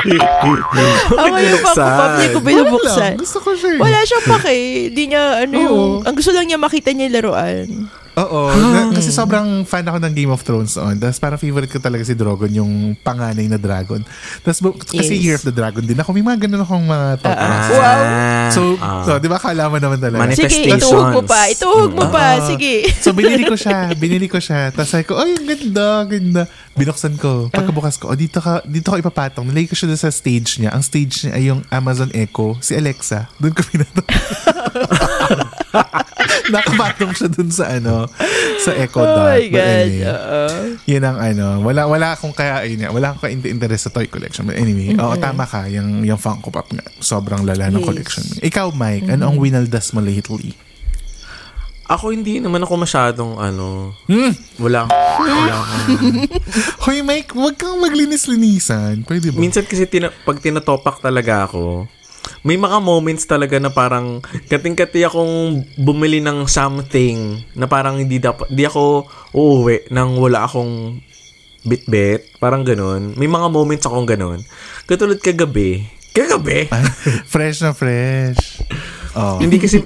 [1.15, 1.77] Ako yung Pop,
[2.13, 3.13] hindi ko binubuksan.
[3.17, 3.69] Gusto ko siya.
[3.71, 3.79] eh.
[3.79, 4.53] Wala siyang pake.
[4.91, 6.05] Di niya, ano yung, Oo.
[6.05, 7.67] ang gusto lang niya makita niya yung laruan.
[8.15, 8.47] Oo.
[8.47, 10.95] na- kasi sobrang fan ako ng Game of Thrones on.
[10.95, 14.00] Tapos parang favorite ko talaga si Drogon, yung panganay na dragon.
[14.39, 15.19] Tapos bu- kasi Yes.
[15.19, 16.15] Year of the Dragon din ako.
[16.15, 17.43] May mga ganun akong mga topics.
[17.43, 18.00] Ah, Wow.
[18.47, 19.03] So, ah.
[19.03, 20.21] so, di ba kala mo naman talaga?
[20.21, 20.79] Manif- Sige, Manifestations.
[20.79, 21.39] ituhog mo pa.
[21.50, 22.25] Ituhog mo pa.
[22.47, 22.74] Sige.
[22.95, 23.91] So, binili ko siya.
[23.93, 24.71] Binili ko siya.
[24.71, 26.43] Tapos sabi ko, ay, ang ganda, ganda.
[26.75, 27.48] Binuksan ko.
[27.50, 29.48] Pagkabukas ko, oh, dito ka, dito ka ipapatong.
[29.48, 30.75] Nilagay ko siya sa stage niya.
[30.75, 32.60] Ang stage niya ay yung Amazon Echo.
[32.60, 33.32] Si Alexa.
[33.39, 34.03] Doon ko pinatong.
[36.46, 38.05] Nakapatong siya doon sa ano,
[38.60, 39.34] sa Echo Oh Dot.
[39.34, 39.72] my But God.
[39.82, 40.41] anyway, Oo.
[40.86, 44.46] yun ang ano, wala wala akong kaya nga, wala akong interest sa toy collection.
[44.46, 47.88] But anyway, oo tama ka, yung yung Funko Pop nga, sobrang lala ng Yes.
[47.88, 48.24] collection.
[48.25, 48.34] mo.
[48.41, 50.53] Ikaw Mike, ano ang winaldas mo lately?
[51.86, 54.34] Ako hindi naman ako masyadong ano, Hmm.
[54.58, 55.56] wala, wala
[56.86, 59.06] Hoy Mike, wag kang maglinis-linisan.
[59.06, 59.38] Pwede ba?
[59.38, 61.86] Minsan kasi tina, pag tinatopak talaga ako,
[62.42, 64.18] may mga moments talaga na parang
[64.50, 70.98] kating-kati akong bumili ng something na parang hindi dapat, hindi ako uuwi nang wala akong
[71.62, 72.34] bit-bit.
[72.38, 73.13] Parang ganun.
[73.13, 74.41] May mga moments akong ganun.
[74.86, 75.86] Katulad kagabi.
[76.13, 76.65] Kagabi?
[77.34, 78.41] Fresh na fresh.
[79.15, 79.39] Oh.
[79.39, 79.80] Hindi kasi,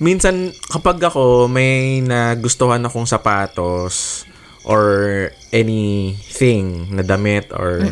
[0.00, 4.24] minsan kapag ako may nagustuhan akong sapatos
[4.64, 7.84] or anything na damit or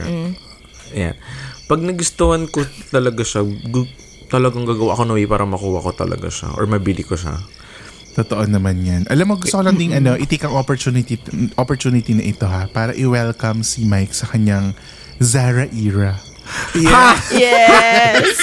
[0.92, 1.14] yan.
[1.68, 3.92] Pag nagustuhan ko talaga siya, gu-
[4.32, 7.36] talagang gagawa ako ng way para makuha ko talaga siya or mabili ko siya.
[8.16, 9.02] Totoo naman yan.
[9.12, 11.20] Alam mo, gusto ko lang ding ano, itik ang opportunity,
[11.54, 14.74] opportunity na ito ha, para i-welcome si Mike sa kanyang
[15.22, 16.18] Zara era.
[17.32, 18.38] Yes.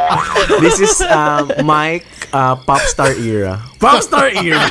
[0.62, 3.60] This is um, Mike uh, Popstar era.
[3.80, 4.60] Popstar era!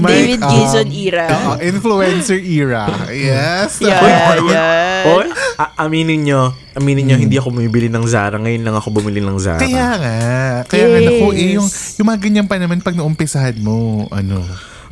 [0.00, 1.26] David um, Gizon era.
[1.28, 2.88] oo, influencer era.
[3.12, 3.76] Yes.
[3.80, 5.04] Yeah, yeah.
[5.04, 5.20] o,
[5.60, 8.40] a- aminin nyo, aminin nyo, hindi ako bumibili ng Zara.
[8.40, 9.60] Ngayon lang ako bumili ng Zara.
[9.60, 10.16] Kaya nga.
[10.64, 11.06] Kaya nga, Yes.
[11.12, 11.68] naku, eh, yung,
[12.00, 14.40] yung mga ganyan pa naman pag naumpisahan mo, ano,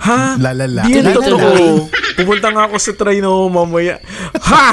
[0.01, 0.35] Ha?
[0.37, 0.83] lalala.
[0.83, 1.87] Di yan totoo.
[2.15, 3.99] Pupunta nga ako sa Trino mamaya.
[4.35, 4.67] Ha?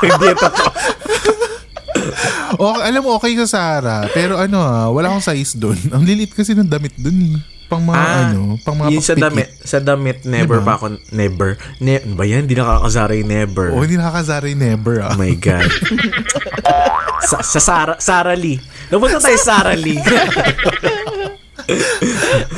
[0.00, 0.70] Hindi totoo.
[2.54, 4.06] O, alam mo, okay sa Sarah.
[4.10, 5.78] Pero ano ah, wala akong size doon.
[5.90, 7.36] Ang lilit kasi ng damit doon eh.
[7.66, 10.66] Pang mga ano, pang mga Ah, Yung sa damit, sa damit, never Diba?
[10.66, 11.56] pa ako, never.
[11.80, 12.44] Ne, ano ba yan?
[12.44, 13.72] Hindi nakakazara yung never.
[13.72, 15.08] Oh, hindi nakakazara yung never ah.
[15.08, 15.64] Oh my God.
[17.32, 18.60] sa, sa Sara, Sara Lee.
[18.92, 19.96] Napunta tayo sa Sara Lee.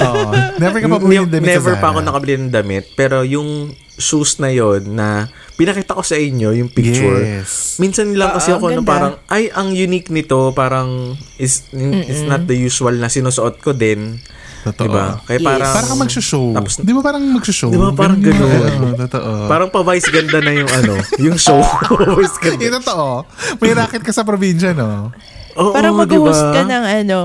[0.00, 0.30] Oo.
[0.56, 2.84] never ka pa bumili ng damit never sa pa ako nakabili ng damit.
[2.92, 7.20] Pero yung shoes na yon na pinakita ko sa inyo, yung picture.
[7.20, 7.78] Yes.
[7.78, 11.70] Minsan lang kasi Oo, ako na parang, ay, ang unique nito, parang, is,
[12.02, 14.18] it's not the usual na sinusuot ko din.
[14.64, 14.88] Totoo.
[14.88, 15.04] Diba?
[15.22, 15.46] Kaya Yes.
[15.46, 16.46] parang, Para ka mag-show.
[16.50, 17.68] Tapos- Di ba parang mag-show?
[17.68, 18.50] Di ba parang yung- ganun?
[18.50, 19.30] Oo, totoo.
[19.46, 21.60] parang pa-vice ganda na yung ano, yung show.
[22.18, 22.62] vice ganda.
[22.64, 23.28] Eh, totoo.
[23.60, 25.12] May racket ka sa probinsya, no?
[25.54, 26.18] Oo, Parang diba?
[26.18, 27.20] mag-host ka ng ano.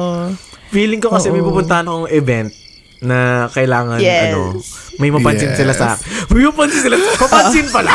[0.70, 1.50] Feeling ko kasi may Oo.
[1.50, 2.50] pupuntahan akong event
[3.00, 3.18] na
[3.50, 4.30] kailangan Yes.
[4.30, 4.60] ano,
[4.98, 5.58] may mapansin Yes.
[5.58, 5.96] sila sa
[6.32, 6.96] May mapansin sila.
[7.16, 7.92] Papansin pala.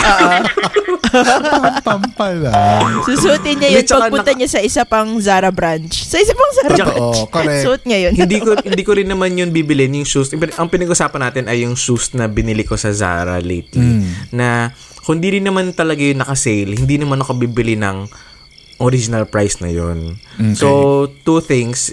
[1.80, 2.50] Pampala.
[3.04, 5.94] Susutin niya yun Hindi, tsaka pagpunta naka- niya sa isa pang Zara branch.
[6.04, 7.18] Sa isa pang Zara Tsaka- branch.
[7.20, 7.62] Oo, correct.
[7.62, 8.12] Suot niya yun.
[8.16, 10.32] hindi ko hindi ko rin naman yun bibilin yung shoes.
[10.32, 14.02] Ang pinag-usapan natin ay yung shoes na binili ko sa Zara lately.
[14.30, 14.72] Na
[15.04, 18.08] kung hindi rin naman talaga yung naka-sale, hindi naman ako bibili ng
[18.80, 20.16] original price na yun.
[20.56, 20.66] So,
[21.22, 21.92] two things.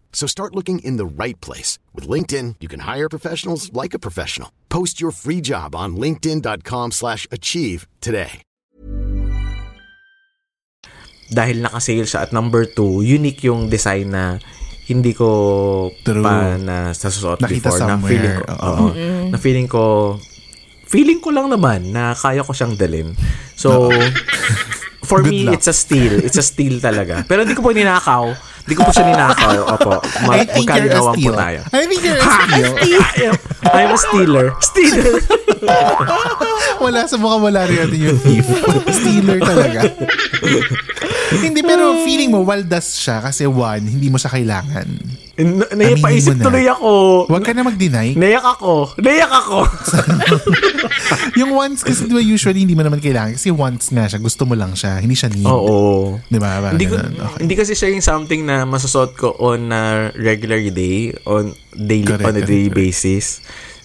[0.13, 1.79] So start looking in the right place.
[1.97, 4.53] With LinkedIn, you can hire professionals like a professional.
[4.69, 8.45] Post your free job on linkedin.com slash achieve today.
[11.31, 14.35] dahil naka-sale siya at number two, unique yung design na
[14.91, 16.19] hindi ko True.
[16.19, 18.11] pa na sasuot Nakita before na somewhere.
[18.11, 18.85] feeling ko oo,
[19.31, 19.83] na feeling ko
[20.91, 23.15] feeling ko lang naman na kaya ko siyang dalin.
[23.55, 23.87] So
[25.01, 25.57] for Good me luck.
[25.57, 26.21] it's a steal.
[26.21, 27.25] It's a steal talaga.
[27.25, 28.31] Pero hindi ko po ninakaw.
[28.61, 29.53] Hindi ko po siya ninakaw.
[29.73, 29.91] Opo.
[30.29, 31.59] Ma- I think you're a magkalinawan po tayo.
[31.73, 32.71] I think you're a steal.
[33.75, 34.47] I'm a stealer.
[34.61, 35.13] Stealer.
[36.83, 38.45] wala sa mukha wala rin natin yung thief.
[38.89, 39.81] Stealer talaga.
[41.41, 44.87] hindi, pero feeling mo, waldas siya kasi one, hindi mo siya kailangan.
[45.41, 46.45] Aminin Naipaisip na.
[46.45, 46.91] tuloy ako.
[47.25, 48.13] Huwag ka na mag-deny.
[48.13, 48.93] Naiyak ako.
[48.97, 49.57] Naiyak ako.
[51.39, 54.45] yung once kasi di ba usually hindi mo naman kailangan kasi once nga siya, gusto
[54.45, 55.47] mo lang siya, hindi siya need.
[55.47, 56.17] Oo.
[56.23, 56.71] Di ba?
[56.71, 56.95] Hindi ko.
[56.95, 57.41] Okay.
[57.41, 62.27] hindi kasi siya yung something na masusot ko on a regular day on daily Correct,
[62.27, 62.77] on a daily correct.
[62.77, 63.25] basis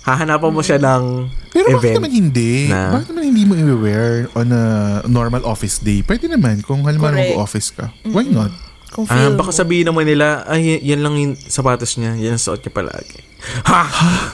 [0.07, 1.03] hahanapan mo siya ng
[1.51, 2.71] Pero bakit event naman hindi?
[2.71, 4.65] na- Bakit naman hindi mo i-wear on a
[5.11, 6.07] normal office day?
[6.07, 7.91] Pwede naman kung halimbawa mag-office ka.
[8.07, 8.55] Why not?
[8.89, 9.57] Kung Ah, feel baka mo.
[9.57, 12.15] sabihin naman nila, ay, yan lang yung sapatos niya.
[12.15, 13.21] Yan ang suot niya palagi.
[13.63, 13.83] Ha!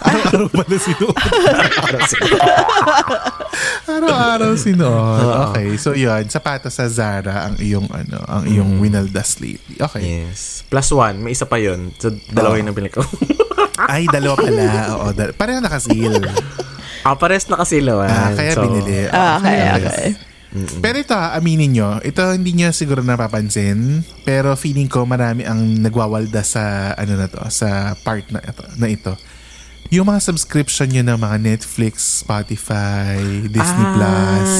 [0.02, 1.16] Araw-araw pala sinuot.
[3.84, 5.50] Araw-araw sinuot.
[5.50, 6.22] Okay, so yun.
[6.26, 9.76] Sapatos sa Zara ang iyong ano, ang iyong winaldas lately.
[9.76, 10.24] Okay.
[10.24, 10.62] yes.
[10.66, 11.20] Plus one.
[11.20, 11.92] May isa pa yun.
[11.96, 13.02] So, dalawa yung nabili ko.
[13.82, 14.62] Ay, dalawa pala.
[14.94, 16.22] Oo, dal- pareho nakasil.
[17.02, 18.06] ah, pares na kasi lawan.
[18.06, 19.08] Ah, kaya so, binili.
[19.08, 19.76] Ah, okay, Yes.
[19.76, 20.06] okay.
[20.84, 25.80] Pero ito, ah, aminin nyo, ito hindi nyo siguro napapansin, pero feeling ko marami ang
[25.80, 28.64] nagwawalda sa, ano na to, sa part na ito.
[28.76, 29.12] Na ito.
[29.88, 33.16] Yung mga subscription nyo ng mga Netflix, Spotify,
[33.48, 33.92] Disney Ay.
[33.96, 34.52] Plus.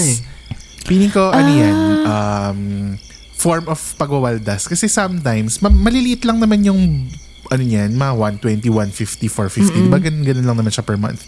[0.89, 1.77] Feeling ko, ano yan,
[2.09, 2.61] um,
[3.37, 4.67] form of pagwawaldas.
[4.69, 6.81] Kasi sometimes, ma- maliliit lang naman yung
[7.53, 9.85] ano yan, mga 120, 150, 450.
[9.85, 11.21] Diba ganun, ganun lang naman siya per month.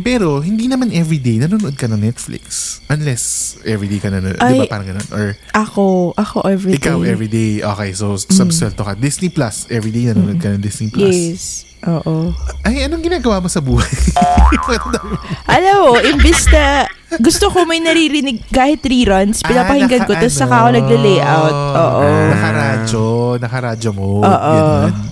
[0.00, 2.78] Pero, hindi naman everyday nanonood ka ng Netflix.
[2.86, 4.38] Unless everyday ka nanonood.
[4.38, 4.70] Ay.
[4.70, 5.06] parang ganun?
[5.10, 6.78] Or Ako, ako everyday.
[6.78, 7.58] ikaw everyday.
[7.58, 8.94] Okay, so subswelto ka.
[8.94, 11.10] Disney Plus, everyday nanonood ka ng Disney Plus.
[11.10, 11.42] Yes.
[11.84, 12.32] Oo.
[12.64, 13.84] Ay, anong ginagawa mo sa buhay?
[15.54, 20.68] Alam mo, imbis na gusto ko may naririnig kahit reruns, pinapakinggan ko, tapos saka ako
[20.74, 21.54] nagle-layout.
[21.54, 22.02] Oo.
[22.02, 23.04] Ah, nakaradyo.
[23.38, 24.08] Nakaradyo mo.
[24.20, 24.56] Oo.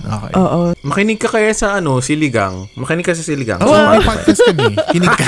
[0.03, 0.33] Okay.
[0.35, 0.59] Oo.
[0.83, 2.67] Makinig ka kaya sa ano, Siligang.
[2.75, 3.63] Makinig ka sa Siligang.
[3.63, 4.73] Oo, So, may podcast kami.
[4.91, 5.25] Kinig ka.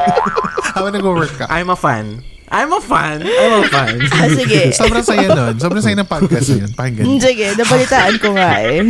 [0.74, 1.44] Habang nag-work ka.
[1.50, 2.24] I'm a fan.
[2.50, 3.22] I'm a fan.
[3.22, 3.94] I'm a fan.
[4.18, 4.74] Ah, sige.
[4.74, 5.54] Sobrang saya nun.
[5.60, 6.70] Sobrang saya ng podcast na yun.
[6.74, 7.04] Pakinggan.
[7.22, 8.82] Sige, nabalitaan ko nga eh.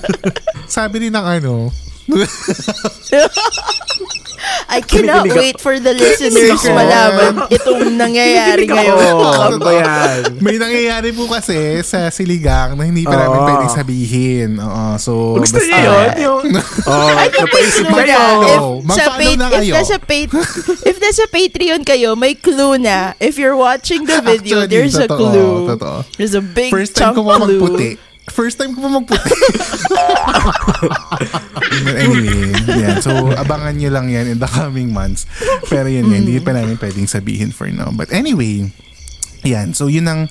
[0.76, 1.72] Sabi rin ng ano,
[4.70, 5.36] I cannot Kinikilig ako.
[5.36, 6.72] wait for the listeners Sige.
[6.72, 8.96] malaman itong nangyayari ngayon.
[8.96, 9.26] ako.
[9.36, 10.18] Ano ba yan?
[10.40, 13.46] may nangyayari po kasi sa Siligang na hindi pa namin Oo.
[13.46, 14.50] pwedeng sabihin.
[14.56, 16.08] Oo, so, Gusto basta- niyo yun?
[16.16, 16.42] Yung,
[16.88, 18.00] oh, Ay, may napaisip clue na.
[18.00, 18.46] Mag-follow.
[18.46, 19.72] If, sa Mag-follow pa- na if, kayo.
[19.76, 20.30] nasa pa-
[20.86, 23.12] if nasa Patreon kayo, may clue na.
[23.18, 25.52] If you're watching the video, Actually, there's a totoo, clue.
[25.68, 25.96] totoo.
[26.16, 27.60] There's a big First time chunk ko pa clue.
[27.60, 27.90] magputi.
[28.30, 29.34] First time ko pa magputi.
[31.84, 33.02] But anyway, yeah.
[33.02, 35.26] So, abangan nyo lang yan in the coming months.
[35.66, 37.90] Pero yun, yun, hindi pa namin pwedeng sabihin for now.
[37.90, 38.70] But anyway,
[39.42, 39.74] yan.
[39.74, 40.30] So, yun ang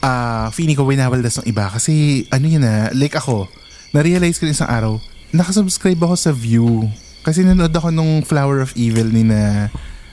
[0.00, 1.72] uh, feeling ko winawaldas ng iba.
[1.72, 3.48] Kasi, ano yun na, like ako,
[3.96, 5.00] na-realize ko rin isang araw,
[5.32, 6.86] nakasubscribe ako sa View.
[7.22, 9.72] Kasi nanood ako nung Flower of Evil ni na,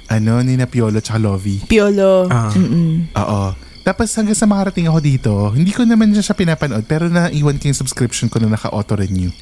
[0.09, 1.61] ano, ni na Piolo tsaka Lovey.
[1.69, 2.25] Piolo.
[2.29, 2.53] Ah.
[2.53, 3.13] Mm-mm.
[3.13, 3.68] Oo.
[3.89, 7.65] Tapos hanggang sa makarating ako dito, hindi ko naman siya, siya pinapanood pero naiwan ko
[7.65, 9.33] yung subscription ko na naka-auto-renew.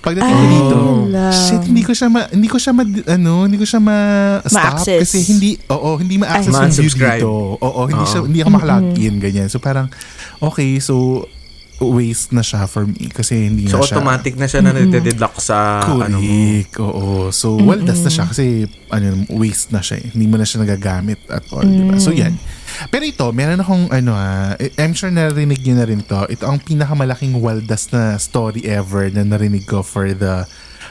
[0.00, 0.76] Pagdating ko Ay, dito,
[1.12, 1.28] lang.
[1.30, 5.00] shit, hindi ko siya ma, hindi ko siya ma, ano, hindi ko siya ma-stop Ma-access.
[5.04, 6.64] kasi hindi, oo, hindi ma-access Ay.
[6.64, 7.30] yung view dito.
[7.60, 9.52] Oo, hindi siya, hindi ako makalogin, ganyan.
[9.52, 9.92] So parang,
[10.40, 11.28] okay, so,
[11.78, 13.96] waste na siya for me kasi hindi So, na siya.
[13.96, 16.20] automatic na siya na nade-deduct sa ano mo.
[16.20, 16.72] Correct.
[16.78, 17.04] Oo.
[17.30, 18.44] So, well, das na siya kasi
[18.88, 19.96] ano, waste na siya.
[19.96, 20.12] eh.
[20.12, 21.64] Hindi mo na siya nagagamit at all.
[21.64, 21.96] Diba?
[21.96, 22.36] So, yan.
[22.88, 26.24] Pero ito, meron akong ano ah, eh, I'm sure narinig niyo na rin to.
[26.26, 30.48] Ito ang pinakamalaking waldas na story ever na narinig ko for the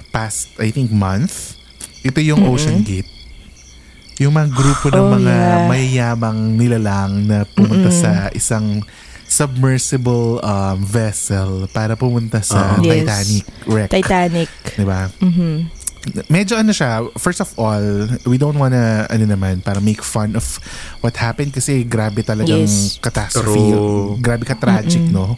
[0.10, 1.58] past, I think, month.
[2.02, 3.10] Ito yung Ocean Gate.
[4.20, 5.66] Yung mga grupo ng Oh, mga yeah.
[5.66, 8.84] mayayamang nilalang na pumunta sa isang
[9.26, 12.84] submersible um, vessel para pumunta sa Oo.
[12.84, 13.06] Yes.
[13.06, 13.90] Titanic wreck.
[13.90, 14.50] Titanic.
[14.76, 15.08] Diba?
[15.22, 15.70] Mhm.
[16.26, 17.84] Medyo ano siya, first of all,
[18.24, 20.46] we don't wanna, ano naman, para make fun of
[21.00, 22.96] what happened kasi grabe talagang Yes.
[22.98, 23.52] catastrophe.
[23.52, 24.16] True.
[24.18, 25.36] Grabe ka-tragic, no?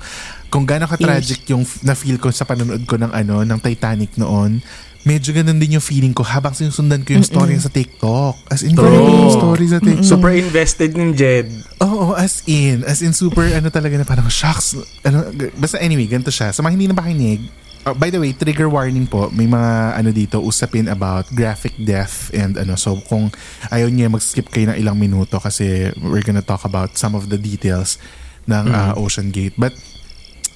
[0.48, 4.62] Kung gaano ka-tragic yung f- na-feel ko sa panonood ko ng ano, ng Titanic noon,
[5.02, 8.36] medyo ganun din yung feeling ko habang sinusundan ko yung story sa TikTok.
[8.46, 10.06] As in, ganun yung story sa TikTok.
[10.06, 11.50] Super invested ng Jed.
[11.80, 12.86] Oo, Oo, as in.
[12.86, 14.78] As in, super, ano talaga na parang shocks.
[15.02, 16.54] Ano, g- basta anyway, ganito siya.
[16.54, 17.42] Sa mga hindi na makinig,
[17.84, 22.30] uh, by the way, trigger warning po, may mga ano dito, usapin about graphic death
[22.32, 22.76] and ano.
[22.76, 23.30] So, kung
[23.68, 27.38] ayaw niya, mag-skip kayo ng ilang minuto kasi we're gonna talk about some of the
[27.38, 27.98] details
[28.46, 29.54] ng uh, Ocean Gate.
[29.56, 29.74] But,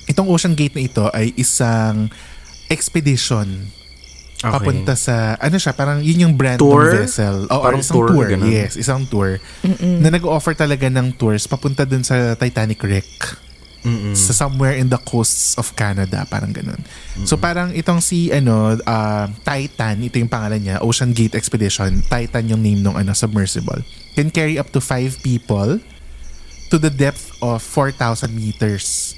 [0.05, 2.09] itong Ocean Gate na ito ay isang
[2.69, 3.69] expedition
[4.35, 4.51] Okay.
[4.51, 6.91] papunta sa ano siya parang yun yung brand Tour?
[6.91, 8.51] ng vessel oh, Parang isang tour, tour, ganun.
[8.51, 9.39] yes isang tour
[9.81, 13.07] na nag-offer talaga ng tours papunta dun sa Titanic wreck
[14.17, 16.81] sa somewhere in the coasts of Canada parang ganun.
[17.27, 22.49] So parang itong si ano uh, Titan ito yung pangalan niya Ocean Gate Expedition Titan
[22.49, 23.81] yung name ng ano submersible.
[24.17, 25.77] Can carry up to five people
[26.71, 29.15] to the depth of 4,000 meters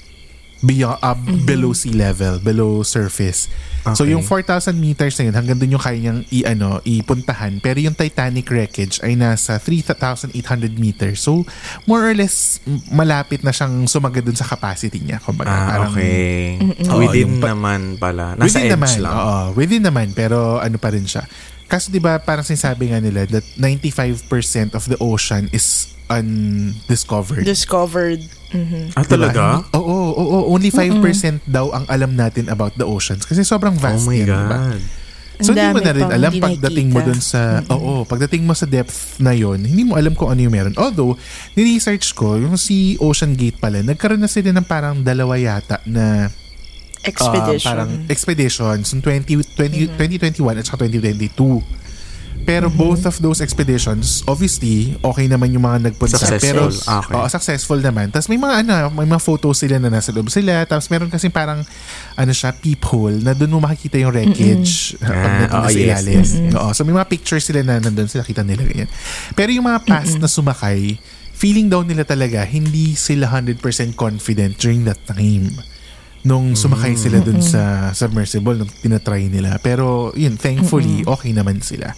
[0.59, 3.45] beyond, uh, below sea level, below surface.
[3.87, 4.11] So Okay.
[4.11, 7.55] yung 4,000 meters na yun, hanggang dun yung kaya niyang i, ano, ipuntahan.
[7.57, 10.35] Pero yung Titanic wreckage ay nasa 3,800
[10.75, 11.21] meters.
[11.21, 11.47] So
[11.85, 15.23] more or less, malapit na siyang sumagad dun sa capacity niya.
[15.23, 16.59] Kumbaga, Ah, parang, okay.
[16.83, 18.35] Oo, Within yung pa- naman pala.
[18.35, 19.13] Nasa within edge naman, lang.
[19.13, 21.23] Oo, within naman, pero ano pa rin siya.
[21.67, 24.23] Kasi 'di ba parang sinasabi nga nila that 95%
[24.71, 27.43] of the ocean is undiscovered.
[27.43, 28.23] Discovered.
[28.95, 29.11] Ah, Diba?
[29.11, 29.43] talaga?
[29.75, 31.03] Oo, oo, oo, only 5%
[31.43, 34.47] daw ang alam natin about the oceans kasi sobrang Oh vast my yan, diba?
[34.47, 34.81] God.
[35.37, 38.65] So Ang hindi mo na rin alam pagdating mo dun sa oo, pagdating mo sa
[38.65, 40.73] depth na yon, hindi mo alam kung ano yung meron.
[40.79, 41.13] Although,
[41.53, 46.31] ni-research ko, yung si Ocean Gate pala, nagkaroon na sila ng parang dalawa yata na
[47.03, 47.67] Expedition.
[47.67, 51.77] Ah, parang expeditions in 20, 20, 2021 at saka 2022.
[52.47, 56.15] Pero both of those expeditions, obviously, okay naman yung mga nagpunta.
[56.15, 56.39] Successful.
[56.39, 57.15] Pero, Ah, okay.
[57.19, 58.07] oo, successful naman.
[58.07, 60.63] Tapos may mga ano, may mga photos sila na nasa loob sila.
[60.63, 61.59] Tapos meron kasi parang,
[62.15, 66.23] ano siya, peephole na doon mo makikita yung wreckage uh, pag Ah, sa yes, ilalim.
[66.55, 68.87] Oo, so may mga pictures sila na nandun sila, kita nila ganyan.
[69.35, 70.95] Pero yung mga past na sumakay,
[71.35, 73.59] feeling daw nila talaga, hindi sila 100%
[73.91, 75.51] confident during that time
[76.27, 79.55] nung sumakay sila dun sa submersible nung tinatry nila.
[79.63, 81.95] Pero yun, thankfully, okay naman sila.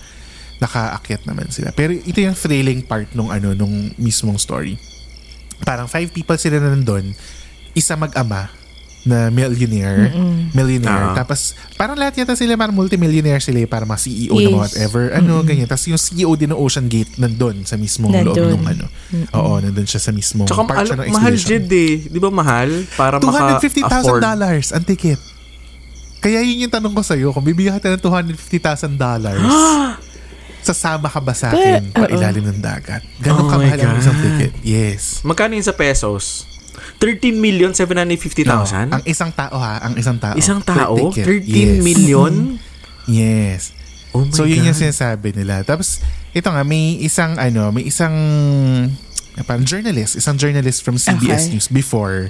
[0.61, 1.73] Nakaakyat naman sila.
[1.73, 4.77] Pero ito yung thrilling part nung ano, nung mismong story.
[5.65, 7.17] Parang five people sila na nandun.
[7.73, 8.58] Isa mag-ama
[9.01, 10.11] na millionaire.
[10.51, 11.11] Millionaire.
[11.11, 11.15] Ah.
[11.15, 14.59] Tapos, parang lahat yata sila, parang multimillionaire sila, eh, parang mga CEO na Yes.
[14.59, 15.03] whatever.
[15.13, 15.65] Ano, ganyan.
[15.65, 18.59] Tapos yung CEO din ng Ocean Gate nandun sa mismong loob Nandun.
[18.59, 18.85] ng ano.
[19.33, 21.33] Oo, nandun siya sa mismong Tsaka part siya al- ng mahal.
[21.33, 21.95] Jed eh.
[22.05, 22.69] Di ba mahal?
[22.93, 24.75] Para $250,000 maka-afford.
[24.75, 25.19] ang ticket.
[26.19, 29.39] Kaya yun yung tanong ko sa'yo, kung bibigyan ka ng $250,000,
[30.59, 32.99] sasama ka ba sa akin pa ilalim ng dagat?
[33.17, 34.51] Ganon Oh kamahal ang isang ticket.
[34.59, 35.23] Yes.
[35.23, 36.43] Magkano yun sa pesos?
[36.97, 38.91] 13 million 750,000?
[38.91, 40.35] ang isang tao ha, ang isang tao.
[40.35, 40.95] Isang tao?
[41.11, 41.45] ticket.
[41.45, 41.79] 13 Yes.
[41.79, 42.33] million?
[43.09, 43.73] Yes.
[44.13, 44.69] Oh my so yun God.
[44.69, 45.65] yung sinasabi nila.
[45.65, 45.97] Tapos
[46.29, 48.13] ito nga may isang ano, may isang
[49.39, 51.55] parang journalist, isang journalist from CBS Okay.
[51.55, 52.29] News before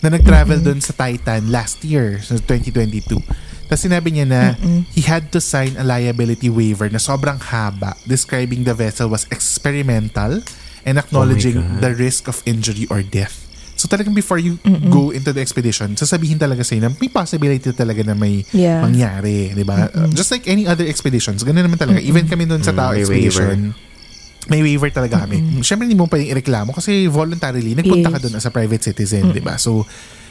[0.00, 3.22] na nag-travel doon sa Titan last year, so 2022.
[3.66, 4.42] Tapos sinabi niya na
[4.90, 10.42] he had to sign a liability waiver na sobrang haba describing the vessel was experimental
[10.82, 11.82] and acknowledging God.
[11.82, 13.45] the risk of injury or death.
[13.76, 14.56] So talagang before you
[14.88, 18.80] go into the expedition, sasabihin talaga sa'yo na may possibility talaga na may Yeah.
[18.80, 19.92] mangyari, di ba?
[19.92, 22.00] Uh, just like any other expeditions, ganun naman talaga.
[22.00, 23.56] Even kami doon sa Mm, Tao may Expedition,
[24.48, 25.60] may waiver talaga kami.
[25.60, 28.24] Siyempre, hindi mo pwedeng ireklamo kasi voluntarily, nagpunta ka Yes.
[28.24, 29.60] doon as a private citizen, di ba?
[29.60, 29.84] So,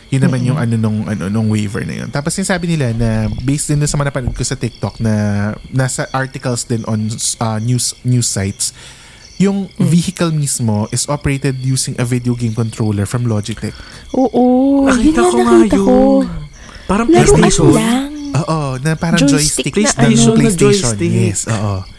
[0.08, 2.10] yun naman yung ano nung, ano, nung waiver na yun.
[2.10, 3.10] Tapos sinasabi nila na
[3.42, 5.14] based din sa mga napanood ko sa TikTok na
[5.70, 7.10] nasa articles din on
[7.42, 8.70] uh, news news sites,
[9.36, 13.76] yung vehicle mismo is operated using a video game controller from Logitech.
[14.16, 14.88] Oo.
[14.88, 15.96] Nakita yun ko nga nakita ko.
[16.24, 16.28] yun.
[16.86, 17.72] Parang PlayStation.
[17.74, 18.12] lang.
[18.36, 20.36] Oo, na parang joystick, Joystick na ng ano.
[20.36, 20.94] PlayStation.
[20.94, 21.12] na joystick.
[21.12, 21.95] Yes, oo.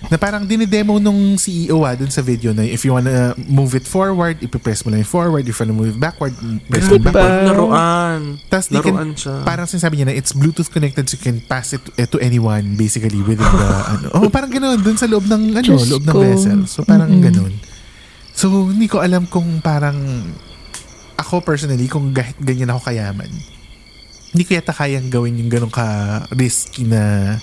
[0.00, 3.82] Na parang dinidemo nung CEO ah dun sa video na if you wanna move it
[3.82, 5.42] forward, ipipress mo lang yung forward.
[5.42, 6.38] If you wanna move it backward,
[6.70, 7.18] press mo backward.
[7.18, 7.50] ba?
[7.50, 8.20] Laruan.
[8.46, 9.42] Tapos they can, Laruan siya.
[9.42, 12.78] parang sinasabi niya na it's Bluetooth connected so you can pass it eh, to anyone
[12.78, 14.06] basically within the ano.
[14.14, 16.22] Oh, parang ganoon dun sa loob ng ano, Diyos loob ng ko.
[16.22, 16.60] vessel.
[16.70, 17.58] So parang ganoon.
[18.30, 19.98] So hindi ko alam kung parang
[21.18, 23.26] ako personally kung kahit ganyan ako kayaman.
[24.30, 25.84] Hindi ko yata kayang gawin yung ganun ka
[26.30, 27.34] risky na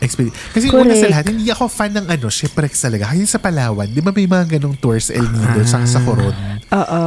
[0.00, 0.36] experience.
[0.52, 1.10] Kasi una sa Correct.
[1.12, 3.10] lahat, hindi ako fan ng ano, shipwrecks talaga.
[3.10, 6.34] Kasi sa Palawan, di ba may mga ganung tours sa El Nido, sa, sa Coron?
[6.72, 7.04] Oo.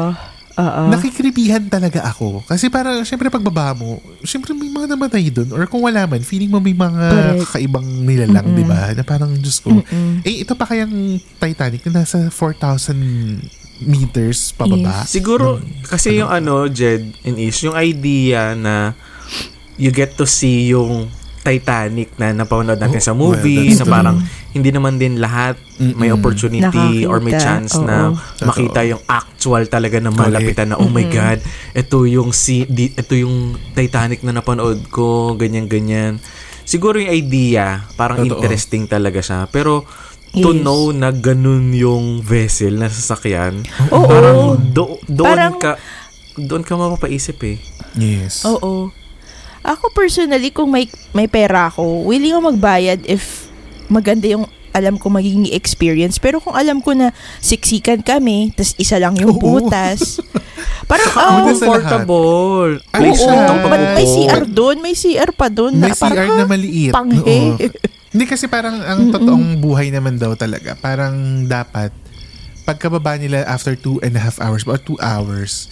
[0.60, 0.92] Oo.
[0.92, 2.44] nakikripihan talaga ako.
[2.44, 5.56] Kasi para, syempre pagbaba mo, syempre may mga namatay doon.
[5.56, 7.40] Or kung wala man, feeling mo may mga Correct.
[7.48, 8.92] kakaibang nilalang, di ba?
[8.92, 9.72] Na parang, Diyos ko.
[10.28, 12.92] Eh, ito pa kayang Titanic na nasa 4,000
[13.88, 15.08] meters pababa.
[15.08, 18.92] Siguro, kasi yung ano, Jed and Ish, yung idea na
[19.80, 21.08] you get to see yung
[21.40, 23.94] Titanic na napanood natin Oh, sa well, movie, that's na true.
[23.94, 24.18] parang
[24.50, 27.86] hindi naman din lahat may opportunity or may Nakakita, chance oo.
[27.86, 31.40] na makita yung actual talaga na malapitan na oh my god
[31.72, 36.20] ito yung si di, ito yung Titanic na napanood ko ganyan ganyan
[36.62, 38.36] siguro yung idea parang Totoo.
[38.36, 39.88] interesting talaga siya pero
[40.32, 40.62] to Yes.
[40.62, 44.06] know na ganun yung vessel na sasakyan Oo.
[44.06, 45.72] parang do, doon Parang- ka
[46.36, 47.58] doon ka mapapaisip eh
[47.96, 48.46] Yes.
[48.46, 48.94] Oo.
[49.62, 53.52] Ako personally, kung may, may pera ako, willing ako magbayad if
[53.92, 56.22] maganda yung alam ko magiging experience.
[56.22, 57.10] Pero kung alam ko na
[57.42, 59.42] siksikan kami, tas isa lang yung Oo.
[59.42, 60.22] butas.
[60.90, 63.66] parang, oh, una sa comfortable Ano Oo, siya?
[63.66, 64.14] ba't may Oo.
[64.14, 64.78] CR doon?
[64.80, 65.74] May CR pa doon.
[65.76, 66.94] May na parang, CR na maliit.
[66.94, 67.40] panghe.
[67.58, 67.68] Oo.
[68.10, 70.74] Hindi kasi parang ang totoong buhay naman daw talaga.
[70.74, 71.94] Parang dapat
[72.66, 75.70] pagkababa nila after two and a half hours or two hours,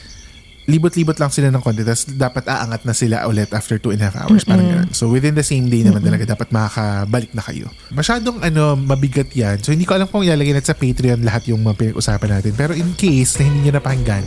[0.68, 1.82] libot-libot lang sila ng konti.
[1.88, 4.44] Tapos dapat aangat na sila ulit after two and a half hours.
[4.44, 4.92] Parang ganun.
[4.92, 7.72] So within the same day naman talaga dapat makakabalik na kayo.
[7.96, 9.64] Masyadong ano, mabigat yan.
[9.64, 12.52] So hindi ko alam kung ilalagay natin sa Patreon lahat yung mga pinag-usapan natin.
[12.52, 14.26] Pero in case na hindi nyo napakinggan,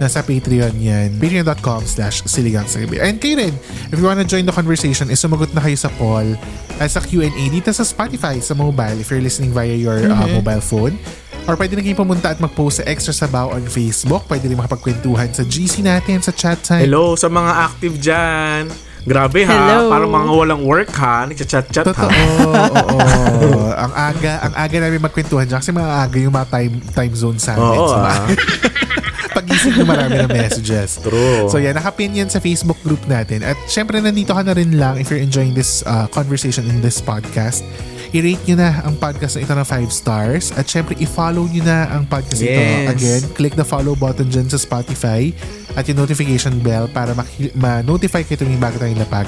[0.00, 1.20] nasa Patreon yan.
[1.20, 3.04] Patreon.com slash siligang sa gabi.
[3.04, 3.52] And kayo rin,
[3.92, 6.32] if you wanna join the conversation, is sumagot na kayo sa poll
[6.80, 10.64] at sa Q&A dito sa Spotify, sa mobile, if you're listening via your uh, mobile
[10.64, 10.96] phone.
[11.44, 14.24] Or pwede na kayo pumunta at mag-post sa Extra Sabaw on Facebook.
[14.24, 16.80] Pwede rin makapagkwentuhan sa GC natin, sa chat time.
[16.82, 18.62] hello sa mga active dyan
[19.04, 19.92] grabe ha Hello.
[19.92, 23.68] parang mga walang work ha nagchat-chat Totoo, ha oo.
[23.68, 27.36] ang aga, ang aga namin magkwentuhan dyan kasi mga aga yung mga time, time zone
[27.36, 27.68] sa amin.
[27.76, 28.24] Oo, So, ah.
[29.36, 31.02] Pag-isip ng marami ng messages.
[31.02, 31.50] True.
[31.50, 33.42] So yan, nakapin yan sa Facebook group natin.
[33.42, 37.02] At syempre, nandito ka na rin lang if you're enjoying this uh, conversation in this
[37.02, 37.66] podcast.
[38.14, 40.54] I-rate nyo na ang podcast na ito ng 5 stars.
[40.54, 42.54] At syempre, i-follow nyo na ang podcast ito.
[42.54, 42.94] Yes.
[42.94, 45.34] Again, click the follow button dyan sa Spotify
[45.74, 49.26] at yung notification bell para maki- ma-notify kayo tuwing bago tayong lapag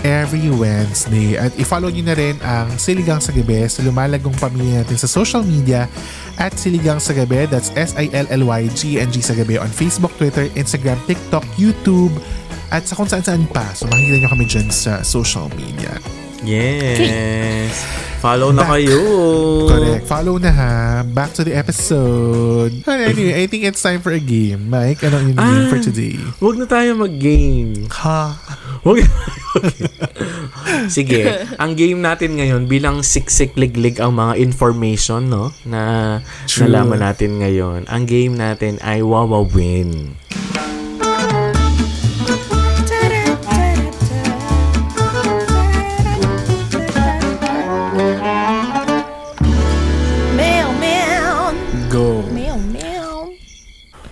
[0.00, 1.36] every Wednesday.
[1.36, 5.44] At i-follow nyo na rin ang Siligang sa Gabi sa lumalagong pamilya natin sa social
[5.44, 5.84] media
[6.40, 7.44] at Siligang sa Gabi.
[7.52, 12.16] That's S-I-L-L-Y-G-N-G sa Gabi on Facebook, Twitter, Instagram, TikTok, YouTube,
[12.72, 13.76] at sa kung saan-saan pa.
[13.76, 16.21] So makikita nyo kami dyan sa social media.
[16.42, 17.74] Yes
[18.18, 18.70] follow na Back.
[18.78, 19.00] kayo
[19.66, 20.04] Correct.
[20.06, 20.74] Follow na ha.
[21.02, 22.70] Back to the episode.
[22.86, 24.70] Anyway, I think it's time for a game.
[24.70, 25.66] Mike, ano yung game Ah.
[25.66, 26.14] for today?
[26.38, 27.90] Huwag na tayo mag-game.
[27.90, 28.36] Ha?
[28.84, 29.02] Huwag
[30.94, 31.26] Sige,
[31.56, 36.68] ang game natin ngayon bilang siksik liglig ang mga information no na True.
[36.68, 37.90] nalaman natin ngayon.
[37.90, 40.14] Ang game natin ay Wawa Win.
[40.22, 40.81] Meow,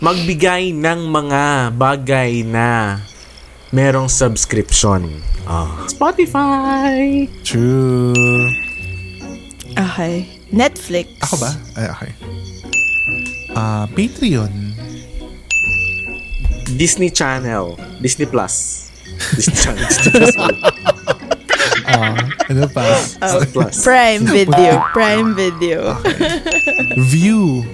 [0.01, 2.97] Magbigay ng mga bagay na
[3.69, 5.05] merong subscription.
[5.45, 5.85] Ah.
[5.93, 7.29] Spotify.
[7.45, 8.49] True.
[9.77, 10.25] Okay.
[10.49, 11.21] Netflix.
[11.21, 11.53] Ako ba?
[11.77, 12.13] Ay, okay.
[13.53, 14.49] Ah, Patreon.
[16.81, 17.77] Disney Channel.
[18.01, 18.89] Disney Plus.
[19.37, 19.85] Disney Channel.
[19.85, 20.37] Disney Plus.
[21.91, 22.17] Ah,
[22.49, 22.89] ano pa?
[23.21, 23.75] Disney Plus.
[23.85, 24.81] Prime Video.
[24.97, 25.93] Prime Video.
[26.97, 27.69] View.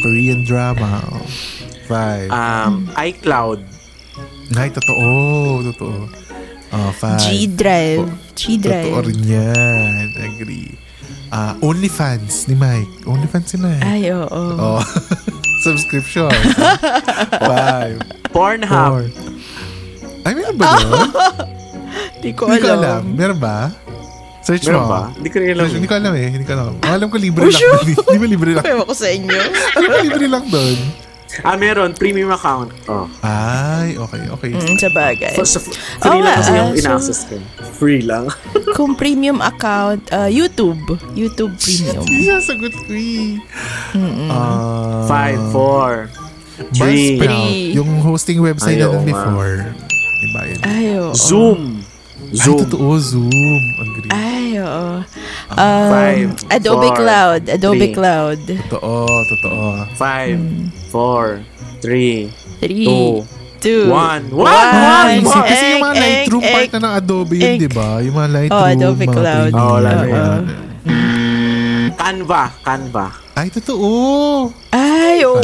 [0.00, 1.02] Korean drama.
[1.88, 2.28] Five.
[2.28, 3.64] Um, iCloud.
[4.54, 5.64] Ay, totoo.
[5.72, 6.08] Totoo.
[6.68, 7.20] Oh, five.
[7.20, 8.04] G-Drive.
[8.04, 8.92] Totoo G-Drive.
[9.08, 10.04] rin yan.
[10.16, 10.76] Agree.
[11.28, 13.04] Ah, OnlyFans ni Mike.
[13.04, 13.84] OnlyFans si Mike.
[13.84, 14.28] Ay, oo.
[14.28, 14.80] Oh.
[15.64, 16.30] Subscription.
[17.40, 18.00] Five.
[18.32, 18.68] Pornhub.
[18.68, 19.04] Four.
[20.24, 20.92] Ay, meron ba ko
[22.20, 22.78] Hindi ko alam.
[22.78, 23.02] alam.
[23.16, 23.72] Meron ba?
[24.48, 24.88] Search Meron mo.
[24.88, 25.00] ba?
[25.12, 25.64] Hindi ko rin alam.
[25.68, 26.28] Hindi ko alam eh.
[26.32, 26.66] Hindi ko alam.
[26.80, 27.60] Ang alam ko libre Oh, lang.
[27.60, 27.80] sure?
[28.08, 28.64] Di ba libre lang?
[28.64, 29.38] Ewan ko sa inyo.
[29.76, 30.76] Alam ko libre lang doon.
[31.44, 31.92] Ah, meron.
[31.92, 32.72] Premium account.
[32.88, 33.04] Oh.
[33.20, 34.48] Ay, okay, okay.
[34.48, 35.36] Mm, sa bagay.
[35.36, 37.36] So, so, free Oo lang kasi yung ah, so- ina-access ko.
[37.76, 38.32] Free lang.
[38.80, 40.80] Kung premium account, uh, YouTube.
[41.12, 42.08] YouTube Premium.
[42.08, 43.36] Sasagot ko eh.
[44.26, 46.08] Ah, Five, four,
[46.72, 47.76] three, Buzzsprout.
[47.76, 49.54] Yung hosting website Ay, natin before.
[50.18, 50.58] Diba yun?
[50.64, 51.12] Ay, oo.
[52.30, 52.54] Zoom.
[52.54, 52.88] Ay, totoo.
[52.98, 53.62] Zoom.
[53.78, 54.10] Agree.
[54.10, 54.88] Ay, oo.
[55.48, 57.42] Um, Five, Adobe four, Cloud.
[57.48, 57.94] Adobe three.
[57.94, 58.40] Cloud.
[58.68, 59.64] Totoo, totoo.
[59.94, 60.68] Five, Hmm.
[60.88, 61.40] four,
[61.80, 62.84] three, Three.
[62.84, 63.24] two,
[63.58, 63.84] Two.
[63.88, 64.28] one.
[64.28, 64.44] One!
[64.44, 65.18] One!
[65.18, 65.46] kasi, one.
[65.46, 67.88] kasi yung mga Lightroom ek, part na ng Adobe yun, di ba?
[68.00, 68.60] Yung mga Lightroom.
[68.60, 69.50] Oh, Adobe mga Cloud.
[69.50, 70.42] Premiere, Oh, wala na yan.
[71.98, 72.42] Canva.
[72.60, 73.06] Canva.
[73.34, 73.88] Ay, totoo.
[74.70, 75.38] Ay, oo.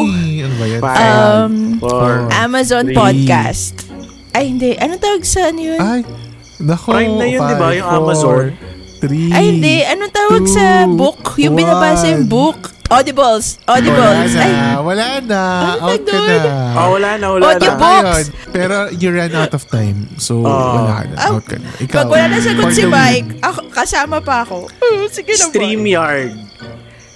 [0.00, 0.80] Uy, ano ba yan?
[0.80, 2.96] Five, Um, four, Amazon Three.
[2.96, 3.74] Podcast.
[4.34, 4.74] Ay, hindi.
[4.74, 5.78] Anong tawag sa ano yun?
[5.78, 6.02] Ay,
[6.58, 6.90] nako.
[6.90, 7.68] Prime na yun, di ba?
[7.70, 8.44] Yung four, Amazon.
[8.98, 9.30] Three.
[9.30, 9.76] Ay, hindi.
[9.86, 11.20] Anong tawag sa two, book?
[11.38, 12.34] Yung binabasa yung one.
[12.34, 12.60] book.
[12.84, 13.56] Audibles.
[13.64, 14.32] Wala Audibles.
[14.36, 14.42] na.
[14.44, 15.40] Ay, Wala na.
[15.80, 16.52] Ano Out ka na.
[16.76, 17.80] Oh, wala na, wala Audio na.
[17.80, 18.24] Ayun.
[18.52, 19.98] Pero you ran out of time.
[20.20, 21.16] So, wala ka na.
[21.32, 21.68] Out ka na.
[21.80, 21.96] Ikaw.
[21.96, 24.68] pag wala na sagot si Mike, ako, kasama pa ako.
[25.16, 25.46] Sige na.
[25.48, 26.34] StreamYard.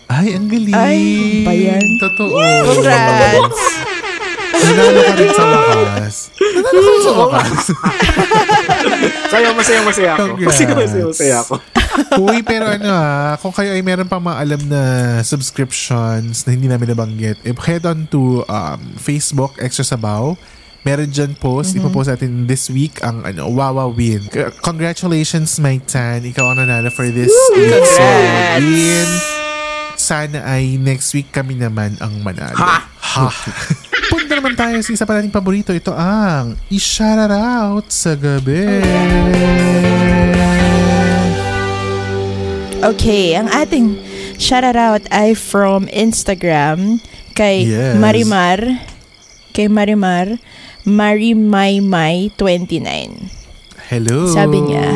[0.09, 0.73] Ay, ang galing.
[0.73, 1.01] Ay,
[1.45, 1.85] ba yan?
[2.01, 2.39] Totoo.
[2.65, 3.98] Congrats.
[4.53, 6.15] Nanalo ka rin sa wakas.
[6.39, 7.65] Nanalo ka rin sa wakas.
[9.33, 10.25] Kaya masaya-masaya ako.
[10.25, 10.49] Congrats.
[10.49, 11.55] Masaya, masaya, masaya ako.
[12.23, 14.83] Uy, pero ano ah, kung kayo ay meron pang mga alam na
[15.27, 20.39] subscriptions na hindi namin nabanggit, eh, head on to um, Facebook, Extra Sabaw.
[20.87, 21.75] Meron dyan post.
[21.75, 21.85] Mm-hmm.
[21.85, 24.25] Ipopost natin this week ang ano, Wawa win.
[24.31, 26.23] C- Congratulations, Mike Tan.
[26.23, 27.69] Ikaw ang nanalo for this week.
[27.85, 28.63] So, Congrats.
[28.63, 29.11] win.
[29.99, 32.55] Sana ay next week kami naman ang manalo.
[32.57, 32.87] Ha?
[32.87, 33.27] Ha?
[34.39, 35.75] Naman tayo sa isa pa nating paborito.
[35.75, 38.87] Ito ang i-shout out sa gabi.
[42.79, 43.99] Okay, ang ating
[44.39, 47.03] shoutout ay from Instagram
[47.35, 47.99] kay Yes.
[47.99, 48.63] Marimar.
[49.51, 50.39] Kay Marimar.
[50.87, 52.79] Marimaymay29.
[53.91, 54.31] Hello.
[54.31, 54.87] Sabi niya.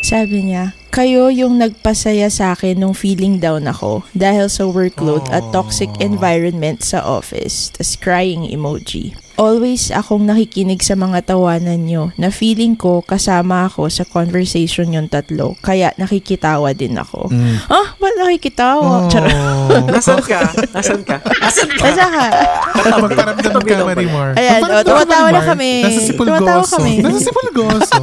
[0.00, 5.46] Sabi niya, kayo yung nagpasaya sa akin nung feeling down ako dahil sa workload at
[5.54, 7.70] toxic environment sa office.
[7.70, 9.14] Tas crying emoji.
[9.40, 15.08] Always akong nakikinig sa mga tawanan nyo na feeling ko kasama ako sa conversation yung
[15.08, 15.56] tatlo.
[15.64, 17.32] Kaya nakikitawa din ako.
[17.32, 17.56] Mm.
[17.72, 19.08] Ah, ba't nakikitawa?
[19.08, 19.32] Charot.
[19.32, 19.80] Oh.
[19.96, 20.44] Nasaan ka?
[20.76, 21.24] Nasaan ka?
[21.24, 21.88] Nasaan ka?
[21.88, 22.24] Asa ka?
[23.00, 24.36] Magparamdam ka, Marimar.
[24.36, 25.88] Ayan, oh, tumatawa na kami.
[25.88, 26.36] Nasa Sipulgoso.
[26.44, 26.92] Tumatawa kami.
[27.00, 28.00] Nasa Sipulgoso.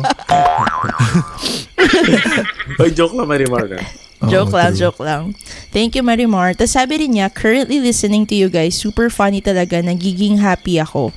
[2.82, 3.70] Oy, joke lang, Marimar.
[3.70, 3.78] ka.
[4.26, 4.90] Joke lang, true.
[4.90, 5.38] joke lang.
[5.70, 6.58] Thank you, Marimar.
[6.58, 11.14] Tapos sabi rin niya, currently listening to you guys, super funny talaga, nagiging happy ako.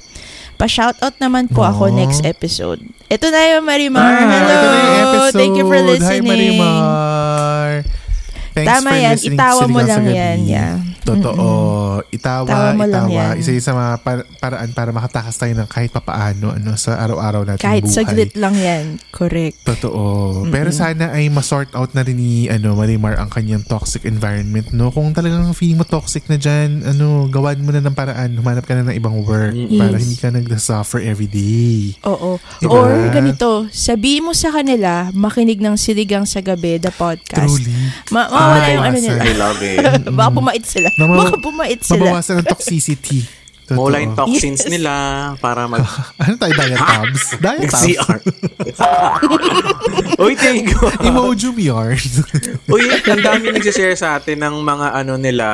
[0.61, 1.97] Pa-shoutout naman po ako Aw.
[1.97, 2.85] next episode.
[3.09, 4.05] Ito na yung Marimar.
[4.05, 4.53] Ah, Hello!
[4.53, 5.41] ito na yung episode.
[5.41, 6.21] Thank you for listening.
[6.21, 6.77] Hi, Marimar.
[8.61, 9.13] Thanks Tama for yan.
[9.15, 10.15] listening Itawa to mo lang sa Gabi.
[10.15, 10.75] yan, yeah.
[11.01, 11.49] Totoo.
[12.09, 13.25] Itawa, Tawa mo itawa.
[13.35, 17.43] Isa yun sa mga par- paraan para makatakas tayo ng kahit papaano ano, sa araw-araw
[17.45, 17.97] natin Kahit buhay.
[17.97, 18.85] saglit lang yan.
[19.11, 19.65] Correct.
[19.65, 20.45] Totoo.
[20.47, 24.71] Pero sana ay ma-sort out na rin ni ano, Marimar ang kanyang toxic environment.
[24.71, 24.89] No?
[24.89, 28.33] Kung talagang feeling mo toxic na dyan, ano, gawan mo na ng paraan.
[28.33, 30.01] Humanap ka na ng ibang work para Yes.
[30.01, 31.97] hindi ka nag-suffer every day.
[32.03, 32.37] Oo.
[32.59, 32.73] Diba?
[32.73, 37.41] Or ganito, sabihin mo sa kanila, makinig ng Siligang sa Gabi, the podcast.
[37.51, 37.73] Truly.
[38.11, 39.21] Ma- mawala yung ano nila.
[39.21, 39.79] I love it.
[40.11, 40.89] Baka pumait sila.
[40.93, 42.03] Na ma- Baka pumait sila.
[42.03, 43.21] Mabawasan ang toxicity.
[43.71, 43.87] Totoo.
[43.87, 44.69] Mawala yung toxins Yes.
[44.69, 44.93] nila
[45.39, 45.87] para mag...
[46.19, 47.23] Ano tayo, diet tabs?
[47.47, 47.87] Diet tabs?
[47.87, 48.19] CR.
[50.19, 50.81] Uy, thank you.
[51.01, 51.95] Emoji yarn.
[52.67, 55.47] Uy, ang dami nagsishare sa atin ng mga ano nila,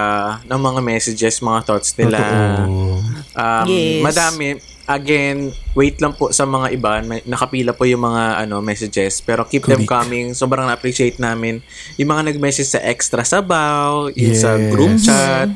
[0.43, 2.17] ng mga messages, mga thoughts nila.
[2.17, 3.05] Totoo.
[3.37, 4.01] Um, Yes.
[4.01, 4.47] Madami.
[4.87, 7.03] Again, wait lang po sa mga iba.
[7.03, 9.19] May, nakapila po yung mga ano messages.
[9.19, 9.91] Pero keep them Correct.
[10.07, 10.27] coming.
[10.31, 11.59] Sobrang na-appreciate namin.
[11.99, 14.71] Yung mga nag-message sa Extra Sabaw, yung sa Yes.
[14.71, 15.51] group chat,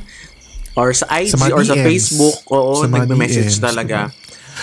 [0.74, 1.86] or sa IG, Sa or sa DMs.
[1.86, 2.38] Facebook.
[2.50, 3.62] Oo, Sa mga nagme-message DMs.
[3.62, 3.98] talaga.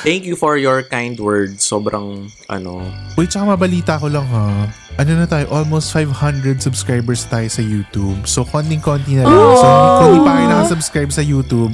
[0.04, 1.64] Thank you for your kind words.
[1.64, 4.68] Sobrang, ano, Uy, tsaka mabalita ko lang ha.
[4.94, 8.26] Ano na tayo, almost 500 subscribers tayo sa YouTube.
[8.26, 9.32] So, konting-konti na lang.
[9.32, 11.74] So, hindi, kung hindi pa kayo nakasubscribe sa YouTube,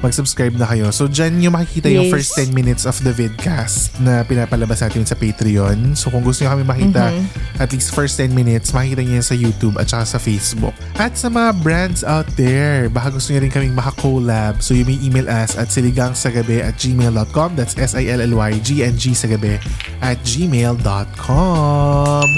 [0.00, 0.88] mag-subscribe na kayo.
[0.90, 2.12] So, dyan yung makikita yung Yes.
[2.12, 5.96] first 10 minutes of the vidcast na pinapalabas natin sa Patreon.
[5.96, 7.12] So, kung gusto nyo kami makita
[7.60, 10.72] at least first 10 minutes, makikita nyo yan sa YouTube at saka sa Facebook.
[10.96, 14.64] At sa mga brands out there, baka gusto nyo rin kaming makakollab.
[14.64, 17.56] So, you may email us at siligangsagabi at gmail.com.
[17.56, 19.60] That's S-I-L-L-Y-G-N-G sagabi
[20.00, 22.28] at gmail.com.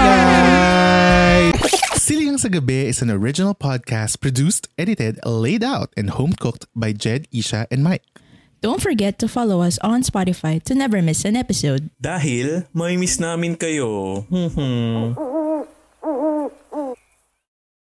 [1.53, 1.61] guys!
[2.01, 7.29] Siligang sa Gabi is an original podcast produced, edited, laid out, and home-cooked by Jed,
[7.29, 8.01] Isha, and Mike.
[8.65, 11.93] Don't forget to follow us on Spotify to never miss an episode.
[12.01, 14.21] Dahil may miss namin kayo.
[14.25, 15.40] Hmm, hmm.